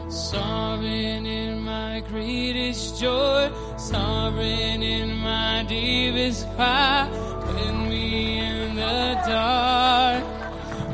[0.10, 7.10] sovereign in my greatest joy, sovereign in my deepest cry,
[7.45, 10.23] with me in the dark,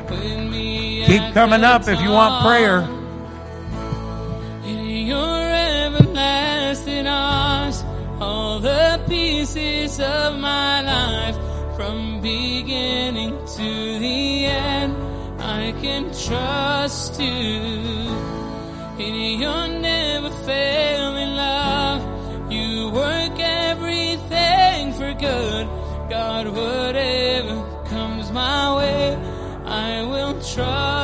[0.09, 2.98] with me Keep coming up if you want prayer.
[9.99, 11.35] Of my life,
[11.75, 14.95] from beginning to the end,
[15.41, 18.09] I can trust you.
[18.97, 25.67] In your never failing love, you work everything for good.
[26.09, 29.15] God, whatever comes my way,
[29.65, 30.98] I will trust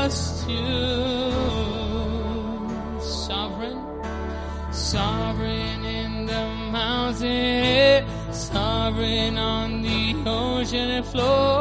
[11.20, 11.55] ocean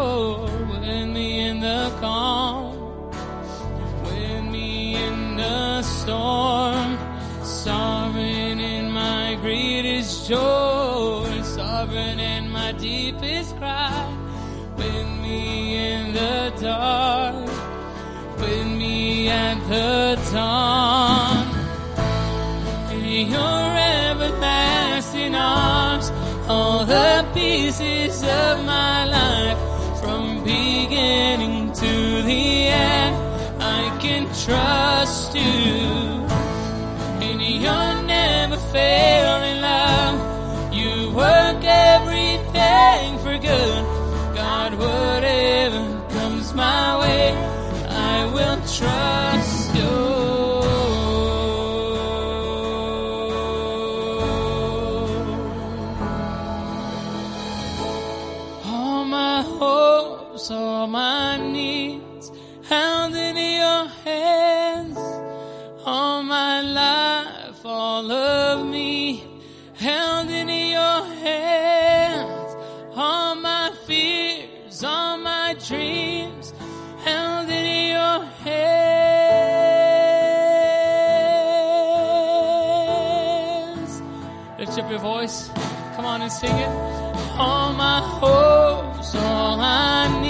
[34.46, 34.83] trust
[86.14, 86.72] on and sing it.
[87.36, 90.23] All my hopes, all I need,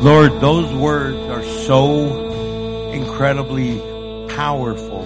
[0.00, 3.78] Lord, those words are so incredibly
[4.34, 5.04] powerful.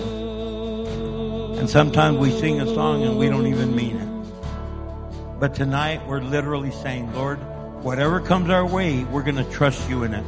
[1.59, 5.41] And sometimes we sing a song and we don't even mean it.
[5.41, 7.39] But tonight we're literally saying, Lord,
[7.83, 10.25] whatever comes our way, we're going to trust you in it.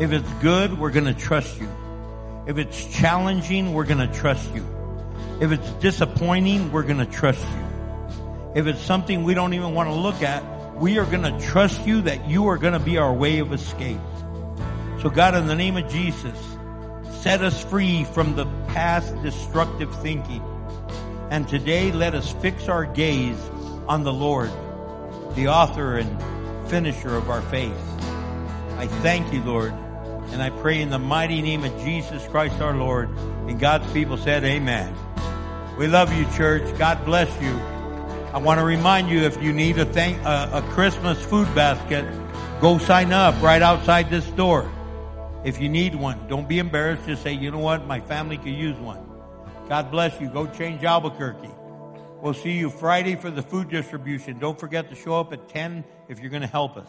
[0.00, 1.68] If it's good, we're going to trust you.
[2.48, 4.66] If it's challenging, we're going to trust you.
[5.40, 7.64] If it's disappointing, we're going to trust you.
[8.56, 10.42] If it's something we don't even want to look at,
[10.74, 13.52] we are going to trust you that you are going to be our way of
[13.52, 14.00] escape.
[15.00, 16.38] So God, in the name of Jesus,
[17.22, 20.42] set us free from the past destructive thinking.
[21.30, 23.38] And today let us fix our gaze
[23.88, 24.50] on the Lord,
[25.34, 27.76] the author and finisher of our faith.
[28.78, 29.72] I thank you, Lord,
[30.32, 33.08] and I pray in the mighty name of Jesus Christ our Lord.
[33.48, 34.94] And God's people said, Amen.
[35.78, 36.76] We love you, church.
[36.78, 37.71] God bless you.
[38.32, 42.06] I want to remind you if you need a, thank, a, a Christmas food basket,
[42.62, 44.66] go sign up right outside this door.
[45.44, 47.06] If you need one, don't be embarrassed.
[47.06, 47.86] Just say, you know what?
[47.86, 49.06] My family could use one.
[49.68, 50.28] God bless you.
[50.28, 51.50] Go change Albuquerque.
[52.22, 54.38] We'll see you Friday for the food distribution.
[54.38, 56.88] Don't forget to show up at 10 if you're going to help us.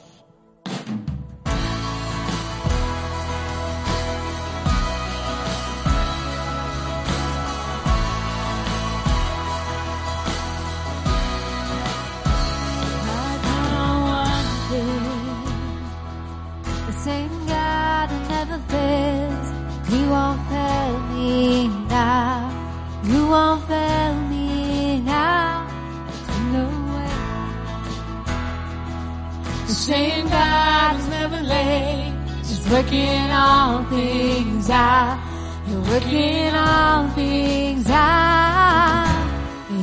[29.83, 35.19] Same God who's never late, is working all things out.
[35.67, 39.11] You're working all things out.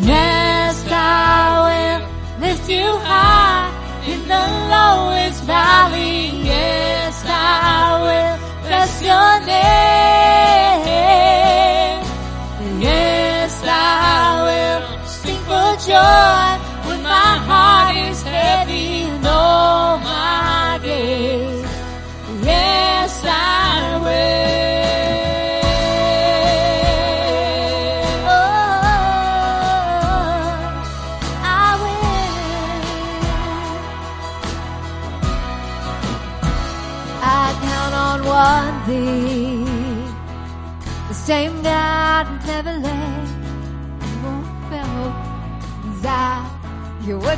[0.01, 3.69] Yes, I will lift you high
[4.07, 6.45] in the lowest valley.
[6.49, 10.70] Yes, I will bless your name.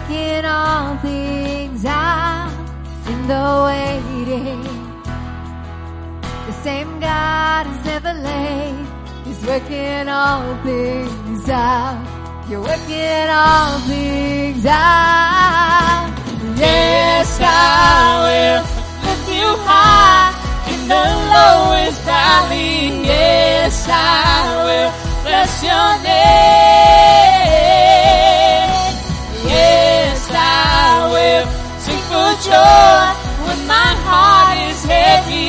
[0.08, 2.50] Working all things out
[3.06, 4.62] in the waiting.
[6.46, 8.86] The same God is never late.
[9.24, 12.46] He's working all things out.
[12.48, 16.10] You're working all things out.
[16.56, 18.62] Yes, I will
[19.06, 20.34] lift you high
[20.72, 21.04] in the
[21.34, 23.06] lowest valley.
[23.06, 24.90] Yes, I will
[25.22, 27.41] bless your name.
[30.84, 31.46] I will
[31.78, 33.06] sing for joy
[33.46, 35.32] when my heart is heavy.